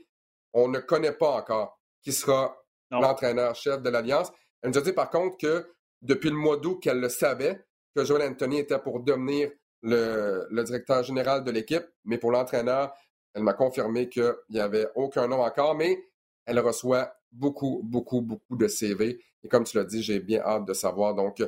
[0.54, 2.56] on ne connaît pas encore qui sera
[2.92, 4.32] l'entraîneur-chef de l'Alliance.
[4.62, 5.68] Elle nous a dit par contre que
[6.02, 7.66] depuis le mois d'août qu'elle le savait,
[7.96, 12.94] que Joel Anthony était pour devenir le, directeur général de l'équipe, mais pour l'entraîneur,
[13.34, 15.98] elle m'a confirmé qu'il n'y avait aucun nom encore, mais
[16.46, 19.20] elle reçoit beaucoup, beaucoup, beaucoup de CV.
[19.44, 21.44] Et comme tu l'as dit, j'ai bien hâte de savoir donc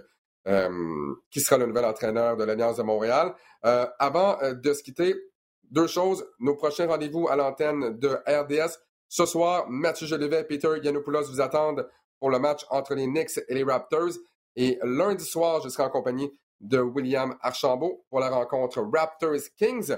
[0.48, 3.34] euh, qui sera le nouvel entraîneur de l'Alliance de Montréal.
[3.66, 5.16] Euh, avant euh, de se quitter,
[5.64, 6.26] deux choses.
[6.40, 8.78] Nos prochains rendez-vous à l'antenne de RDS.
[9.10, 11.88] Ce soir, Mathieu Jolivet et Peter Yanopoulos vous attendent
[12.20, 14.14] pour le match entre les Knicks et les Raptors.
[14.56, 19.96] Et lundi soir, je serai en compagnie de William Archambault pour la rencontre Raptors-Kings.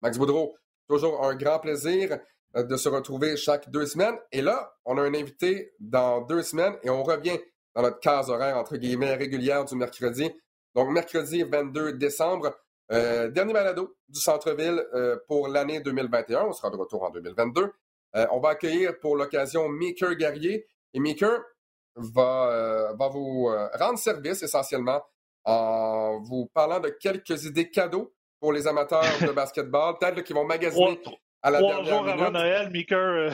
[0.00, 0.54] Max Boudreau,
[0.88, 2.18] toujours un grand plaisir
[2.54, 4.16] de se retrouver chaque deux semaines.
[4.32, 7.38] Et là, on a un invité dans deux semaines et on revient
[7.74, 10.30] dans notre case horaire, entre guillemets, régulière du mercredi.
[10.74, 12.56] Donc, mercredi 22 décembre,
[12.92, 16.44] euh, dernier balado du centre-ville euh, pour l'année 2021.
[16.46, 17.72] On sera de retour en 2022.
[18.16, 20.66] Euh, on va accueillir pour l'occasion Maker Guerrier.
[20.92, 21.40] Et Maker
[21.96, 25.02] va, va vous rendre service essentiellement
[25.44, 30.44] en vous parlant de quelques idées cadeaux pour les amateurs de basketball, peut-être qui vont
[30.44, 31.00] magasiner
[31.44, 33.32] à la jours avant Noël, Maker.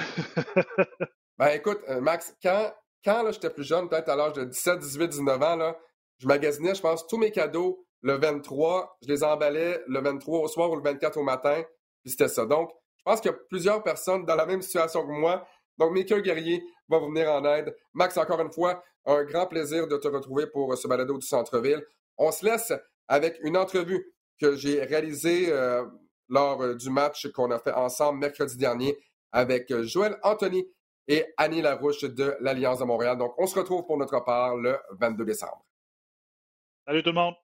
[1.38, 2.72] ben écoute, Max, quand
[3.04, 5.78] quand j'étais plus jeune, peut-être à l'âge de 17, 18, 19 ans, là,
[6.18, 8.98] je magasinais, je pense, tous mes cadeaux le 23.
[9.02, 11.62] Je les emballais le 23 au soir ou le 24 au matin.
[12.02, 12.44] Puis c'était ça.
[12.44, 15.46] Donc, je pense qu'il y a plusieurs personnes dans la même situation que moi.
[15.78, 17.74] Donc, Michael Guerrier va vous venir en aide.
[17.94, 21.82] Max, encore une fois, un grand plaisir de te retrouver pour ce balado du centre-ville.
[22.18, 22.72] On se laisse
[23.08, 25.86] avec une entrevue que j'ai réalisée euh,
[26.30, 28.96] lors euh, du match qu'on a fait ensemble mercredi dernier
[29.32, 30.66] avec euh, Joël Anthony,
[31.10, 33.18] et Annie Larouche de l'Alliance de Montréal.
[33.18, 35.64] Donc, on se retrouve pour notre part le 22 décembre.
[36.86, 37.34] Salut tout le monde.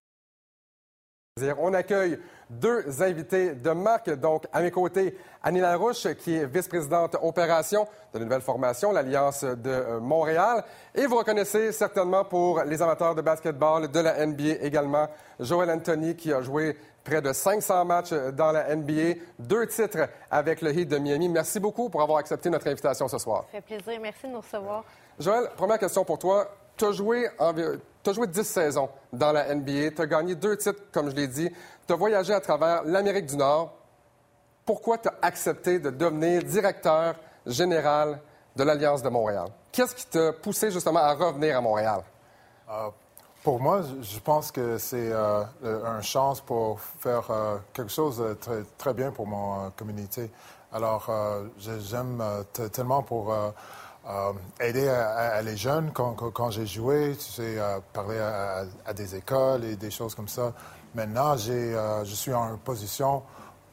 [1.58, 2.18] On accueille
[2.48, 4.08] deux invités de marque.
[4.08, 9.42] Donc, à mes côtés, Annie Larouche, qui est vice-présidente opération de la nouvelle formation, l'Alliance
[9.44, 10.64] de euh, Montréal.
[10.94, 15.08] Et vous reconnaissez certainement pour les amateurs de basketball de la NBA également,
[15.40, 16.76] Joel Anthony, qui a joué
[17.06, 21.28] près de 500 matchs dans la NBA, deux titres avec le Heat de Miami.
[21.28, 23.44] Merci beaucoup pour avoir accepté notre invitation ce soir.
[23.52, 24.00] Ça fait plaisir.
[24.02, 24.84] Merci de nous recevoir.
[25.18, 26.48] Joël, première question pour toi.
[26.76, 27.28] Tu as joué,
[28.04, 29.92] joué 10 saisons dans la NBA.
[29.94, 31.48] Tu as gagné deux titres, comme je l'ai dit.
[31.86, 33.72] Tu as voyagé à travers l'Amérique du Nord.
[34.64, 37.14] Pourquoi tu as accepté de devenir directeur
[37.46, 38.18] général
[38.56, 39.46] de l'Alliance de Montréal?
[39.70, 42.00] Qu'est-ce qui t'a poussé justement à revenir à Montréal?
[42.68, 42.88] Euh,
[43.46, 48.34] pour moi, je pense que c'est euh, une chance pour faire euh, quelque chose de
[48.34, 50.32] très, très bien pour mon euh, communauté.
[50.72, 51.08] Alors,
[51.56, 52.20] j'aime
[52.72, 53.32] tellement pour
[54.60, 54.92] aider
[55.44, 57.56] les jeunes quand, j'ai joué, tu sais,
[57.92, 60.52] parler à, des écoles et des choses comme ça.
[60.94, 63.22] Maintenant, je suis en position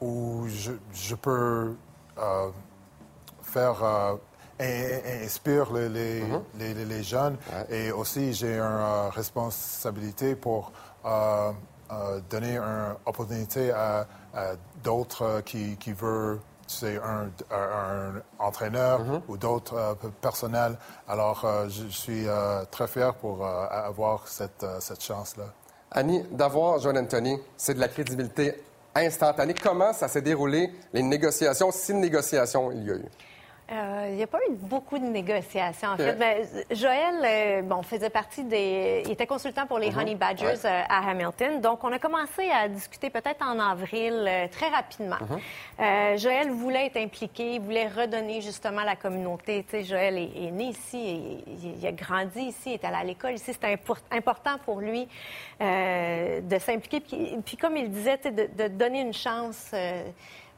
[0.00, 1.74] où je, je peux
[3.42, 4.16] faire
[4.60, 6.42] inspire les, mhm.
[6.58, 7.36] les, les, jeunes.
[7.70, 10.72] Et aussi, j'ai une euh, responsabilité pour
[11.04, 11.50] euh,
[11.90, 14.06] euh, donner une opportunité à,
[14.82, 19.20] d'autres qui, qui veulent c'est un, un, entraîneur mhm.
[19.28, 20.76] ou d'autres personnels.
[21.06, 22.26] Alors, je suis
[22.70, 25.44] très fier pour avoir cette, cette chance-là.
[25.92, 29.54] Annie, d'avoir John Anthony, c'est de la crédibilité instantanée.
[29.54, 33.04] Comment ça s'est déroulé, les négociations, si négociations il y a eu?
[33.72, 36.14] Euh, il n'y a pas eu beaucoup de négociations, en fait.
[36.16, 39.02] Ben, Joël, euh, bon, faisait partie des...
[39.06, 39.98] Il était consultant pour les mhm.
[39.98, 41.62] Honey Badgers euh, à Hamilton.
[41.62, 45.16] Donc, on a commencé à discuter peut-être en avril, très rapidement.
[45.78, 46.18] Mhm.
[46.18, 49.64] Joël voulait être impliqué, il voulait redonner justement la communauté.
[49.64, 51.42] Tu sais, Joël est, né ici,
[51.80, 53.52] il, a grandi ici, il est allé à l'école ici.
[53.52, 53.78] C'était
[54.10, 55.08] important pour lui
[55.60, 57.00] de s'impliquer.
[57.00, 60.02] Puis, comme il disait, de, de, donner une chance euh,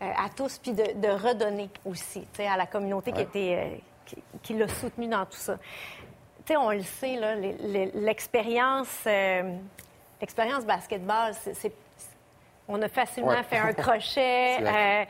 [0.00, 3.80] à tous, puis de, redonner aussi à la communauté qui, était,
[4.14, 5.56] euh, qui, l'a soutenu dans tout ça.
[6.46, 7.18] sais, on le sait,
[7.94, 9.52] l'expérience euh,
[10.20, 11.72] l'expérience basketball, c'est
[12.68, 14.58] on a facilement fait un crochet.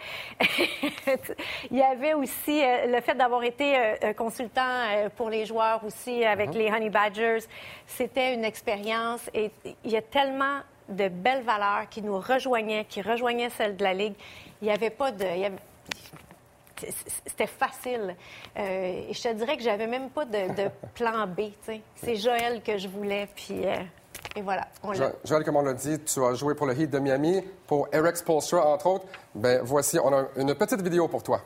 [1.70, 6.58] il y avait aussi le fait d'avoir été consultant pour les joueurs aussi avec mm-hmm.
[6.58, 7.44] les Honey Badgers.
[7.86, 9.50] C'était une expérience et
[9.84, 13.94] il y a tellement de belles valeurs qui nous rejoignaient, qui rejoignaient celles de la
[13.94, 14.14] Ligue.
[14.60, 15.24] Il n'y avait pas de.
[17.26, 18.16] C'était facile.
[18.58, 21.52] Euh, et je te dirais que j'avais même pas de, plan B.
[21.96, 23.66] C'est Joël que je voulais, puis.
[23.66, 23.76] Euh,
[24.34, 24.68] et voilà.
[25.24, 28.16] Joël, comme on l'a dit, tu as joué pour le Heat de Miami, pour Eric
[28.16, 29.06] Spolstra, entre autres.
[29.34, 31.40] Ben voici, on a une petite vidéo pour toi.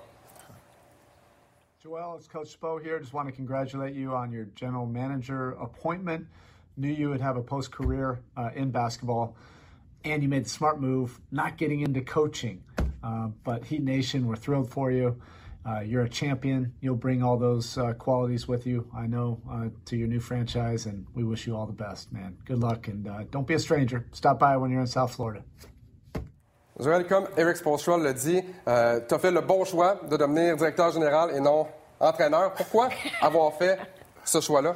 [1.82, 3.00] Joel, it's Coach Spo here.
[3.00, 6.26] Just want to congratulate you on your general manager appointment.
[6.76, 9.34] Knew you would have a post career uh, in basketball,
[10.04, 12.62] and you made the smart move not getting into coaching.
[13.02, 15.20] Uh, but Heat Nation, we're thrilled for you.
[15.66, 16.72] Uh, you're a champion.
[16.80, 20.86] You'll bring all those uh, qualities with you, I know, uh, to your new franchise,
[20.86, 22.36] and we wish you all the best, man.
[22.46, 24.06] Good luck, and uh, don't be a stranger.
[24.12, 25.44] Stop by when you're in South Florida.
[26.80, 30.56] Joël, comme Eric Spoelstra l'a dit, euh, tu as fait le bon choix de devenir
[30.56, 31.66] directeur général et non
[31.98, 32.54] entraîneur.
[32.54, 32.88] Pourquoi
[33.20, 33.78] avoir fait
[34.24, 34.74] ce choix-là?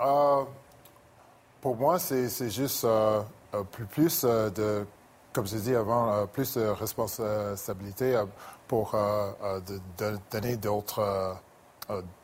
[0.00, 0.44] Euh,
[1.60, 3.20] pour moi, c'est juste euh,
[3.70, 4.86] plus, plus de,
[5.32, 8.20] comme je dit avant, plus de responsabilité
[8.66, 11.36] pour de, donner d'autres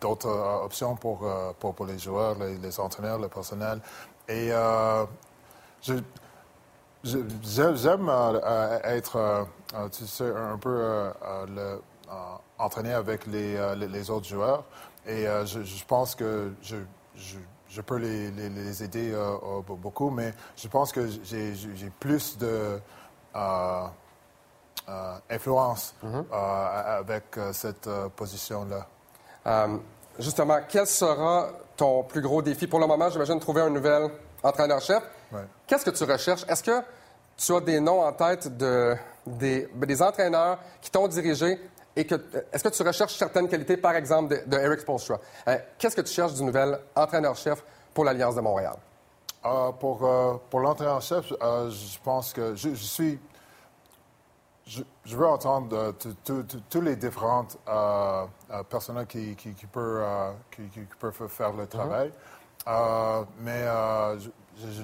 [0.01, 0.31] d'autres
[0.63, 1.29] options pour,
[1.59, 3.81] pour, les joueurs, les, entraîneurs, le personnel.
[4.29, 4.51] Et
[5.83, 5.95] je,
[7.05, 9.45] J'aime euh, euh, être, euh,
[10.53, 11.13] un peu
[12.59, 14.65] entraîné avec les, les, autres joueurs.
[15.07, 16.77] Et je, pense que je,
[17.77, 19.15] je, peux les, les, aider
[19.69, 22.81] beaucoup, mais je pense que j'ai plus de
[25.29, 26.33] influence mm-hmm.
[26.33, 28.87] avec cette position-là.
[30.19, 32.67] justement, quel sera ton plus gros défi?
[32.67, 33.11] Pour le moment?
[33.11, 34.11] J'imagine trouver un nouvel
[34.43, 35.03] entraîneur-chef.
[35.67, 36.45] Qu'est-ce que tu recherches?
[36.49, 36.83] Est-ce que
[37.37, 38.97] tu as des noms en tête de,
[39.27, 41.59] des, des entraîneurs qui t'ont dirigé
[41.97, 42.15] et que
[42.53, 45.19] est-ce que tu recherches certaines qualités, par exemple, de, Eric Spolstra?
[45.49, 48.77] Euh, qu'est-ce que tu cherches du nouvel entraîneur-chef pour l'Alliance de Montréal?
[49.45, 53.19] Euh, pour euh, pour l'entraîneur-chef, je pense que je, suis.
[54.67, 54.83] Je,
[55.17, 55.95] veux entendre
[56.69, 57.57] tous les différentes
[58.69, 60.63] personnes qui, qui, qui, peuvent, qui,
[61.29, 61.69] faire le mm-hmm.
[61.69, 62.13] travail.
[63.41, 63.65] mais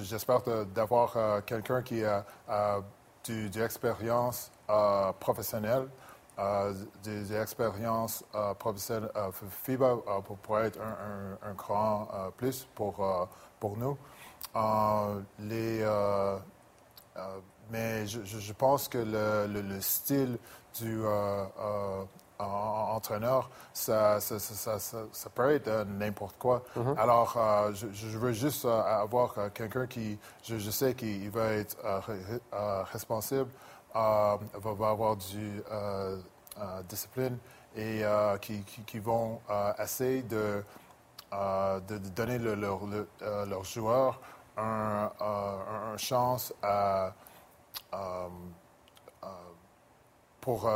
[0.03, 0.41] J'espère
[0.75, 2.23] d'avoir euh, quelqu'un qui a,
[3.27, 4.51] de l'expérience
[5.19, 5.87] professionnelle,
[7.03, 8.23] des expériences
[8.59, 9.11] professionnelles
[9.63, 9.97] FIBA
[10.41, 12.07] pour, être un, grand
[12.37, 13.29] plus pour,
[13.59, 13.97] pour nous.
[15.39, 15.85] les,
[17.71, 20.37] mais je, pense que le, le style
[20.79, 21.01] du
[22.39, 26.63] entraîneur, ça, ça, ça, ça, peut être n'importe quoi.
[26.77, 26.97] Mm-hmm.
[26.97, 31.77] Alors, euh, je, veux juste euh, avoir euh, quelqu'un qui, je, sais qu'il va être
[32.91, 33.49] responsable,
[33.93, 34.39] va,
[34.89, 35.61] avoir du
[36.89, 37.37] discipline
[37.75, 38.03] et
[38.41, 39.39] qui, qui, vont
[39.79, 40.63] essayer de,
[41.31, 44.19] de, donner leurs joueurs
[44.57, 47.13] une un, chance à
[50.41, 50.69] pour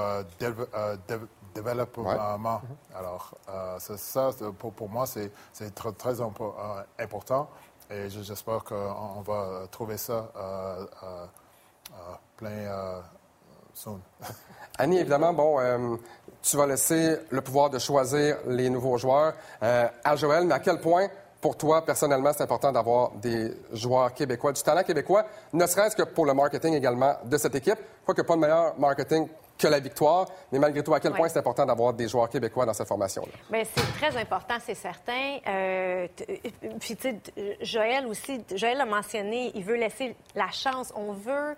[1.62, 2.62] développement.
[2.96, 5.32] Alors, euh, ça, pour, pour, moi, c'est
[5.76, 7.50] très, très euh, important
[7.90, 10.86] et j'espère qu'on va trouver ça euh,
[12.38, 13.04] plein
[13.74, 14.00] soon.
[14.78, 16.00] Annie, évidemment, bon,
[16.42, 20.80] tu vas laisser le pouvoir de choisir les nouveaux joueurs à Joël, mais à quel
[20.80, 21.08] point
[21.42, 26.04] pour toi, personnellement, c'est important d'avoir des joueurs québécois, du talent québécois, ne serait-ce que
[26.04, 27.78] pour le marketing également de cette équipe?
[28.06, 29.28] Quoique pas de meilleur marketing
[29.58, 30.28] que la victoire.
[30.52, 33.32] Mais malgré tout, à quel point c'est important d'avoir des joueurs québécois dans cette formation-là?
[33.50, 35.38] Bien, c'est très important, c'est certain.
[35.48, 36.08] Euh,
[36.80, 37.16] puis, tu sais,
[37.62, 40.94] Joël aussi, Joël a mentionné, il veut laisser la chance.
[40.96, 41.56] On veut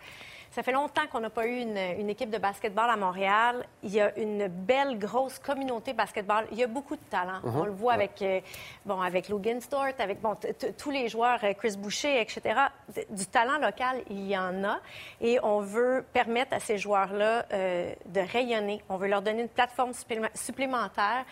[0.59, 3.65] ça fait longtemps qu'on n'a pas eu une, équipe de basketball à Montréal.
[3.81, 6.47] Il y a une belle, grosse communauté basketball.
[6.51, 7.39] Il y a beaucoup de talent.
[7.43, 7.55] Mhm.
[7.55, 8.41] On le voit avec, euh,
[8.85, 10.35] bon, avec Logan Stort, avec bon,
[10.77, 12.59] tous les joueurs, euh, Chris Boucher, etc.
[13.09, 14.81] Du talent local, il y en a.
[15.21, 18.83] Et on veut permettre à ces joueurs-là euh, de rayonner.
[18.89, 19.93] On veut leur donner une plateforme
[20.33, 21.23] supplémentaire,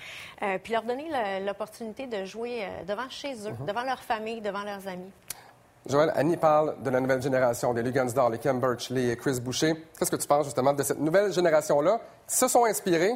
[0.63, 1.09] puis leur donner
[1.41, 3.65] l'opportunité de jouer devant chez eux, mhm.
[3.65, 5.11] devant leur famille, devant leurs amis.
[5.89, 9.73] Joël, Annie parle de la nouvelle génération, des Lugansdor, les Kem les Chris Boucher.
[9.97, 12.01] Qu'est-ce que tu penses justement de cette nouvelle génération-là?
[12.27, 13.13] Qui se sont inspirés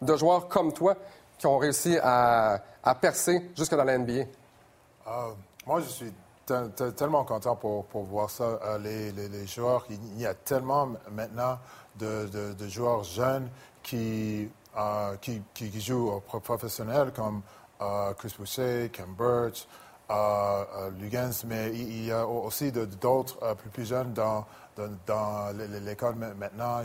[0.00, 0.96] de joueurs comme toi
[1.36, 2.62] qui ont réussi à,
[3.00, 4.24] percer jusque dans la NBA?
[5.06, 5.28] Ah,
[5.66, 6.12] moi, je suis
[6.96, 8.58] tellement content pour, voir ça.
[8.64, 11.58] Euh, les, joueurs, il y a tellement maintenant
[11.96, 13.50] de, joueurs jeunes
[13.82, 14.48] qui,
[14.78, 15.16] euh,
[15.78, 17.42] jouent au professionnel comme
[17.82, 19.66] euh, Chris Boucher, Kem Birch,
[20.08, 20.66] à,
[20.98, 24.44] Lugansk, mais il y a aussi d'autres euh, plus, plus jeunes dans,
[25.06, 26.82] dans, l'école maintenant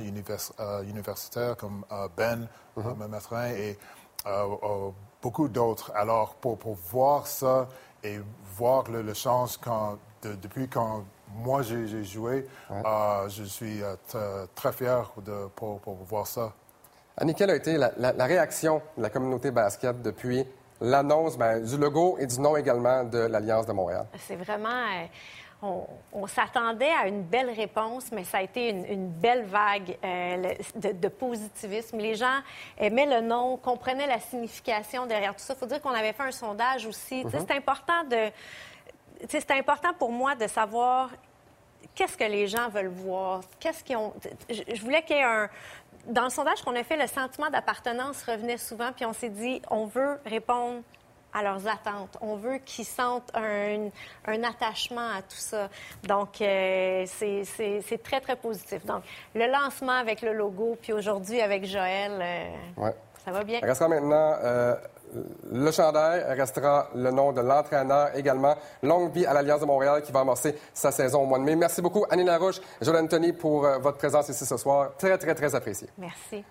[0.60, 2.48] euh, universitaire comme euh, Ben
[2.78, 3.78] mm et
[5.22, 5.92] beaucoup d'autres.
[5.96, 7.68] Alors, pour, pour, voir ça
[8.04, 8.20] et
[8.56, 11.04] voir le, le change quand, depuis quand
[11.36, 12.48] moi j'ai joué,
[13.28, 13.82] je suis
[14.56, 16.54] très fier de, pour, pour, voir ça.
[17.18, 20.46] Annie, quelle a été la, la réaction de la communauté basket depuis
[20.82, 24.06] l'annonce ben, du logo et du nom également de l'Alliance de Montréal.
[24.28, 24.70] C'est vraiment.
[24.70, 25.06] Euh,
[26.14, 31.08] on, s'attendait à une belle réponse, mais ça a été une, belle vague euh, de,
[31.10, 31.98] positivisme.
[31.98, 32.40] Les gens
[32.78, 35.54] aimaient le nom, comprenaient la signification derrière tout ça.
[35.56, 37.24] Il faut dire qu'on avait fait un sondage aussi.
[37.24, 37.46] Mm-hmm.
[37.46, 38.32] C'est important de...
[39.28, 41.10] C'est important pour moi de savoir
[41.94, 44.14] qu'est-ce que les gens veulent voir, qu'est-ce qu'ils ont.
[44.50, 45.50] Je, voulais qu'il y ait un.
[46.08, 49.62] Dans le sondage qu'on a fait, le sentiment d'appartenance revenait souvent, puis on s'est dit,
[49.70, 50.82] on veut répondre
[51.34, 52.18] à leurs attentes.
[52.22, 53.90] On veut qu'ils sentent un,
[54.26, 55.70] un, attachement à tout ça.
[56.04, 58.86] Donc, euh, c'est très, très positif.
[58.86, 59.04] Donc,
[59.36, 62.20] le lancement avec le logo, puis aujourd'hui avec Joël,
[62.80, 62.92] euh,
[63.24, 63.60] ça va bien.
[63.62, 64.76] Restera maintenant euh,
[65.52, 68.56] le chandail, restera le nom de l'entraîneur également.
[68.84, 71.56] Longue vie à l'Alliance de Montréal qui va amorcer sa saison au mois de mai.
[71.56, 74.92] Merci beaucoup, Annie Larouche, Joël Anthony, pour votre présence ici ce soir.
[74.98, 75.90] Très, très, très apprécié.
[75.98, 76.44] Merci.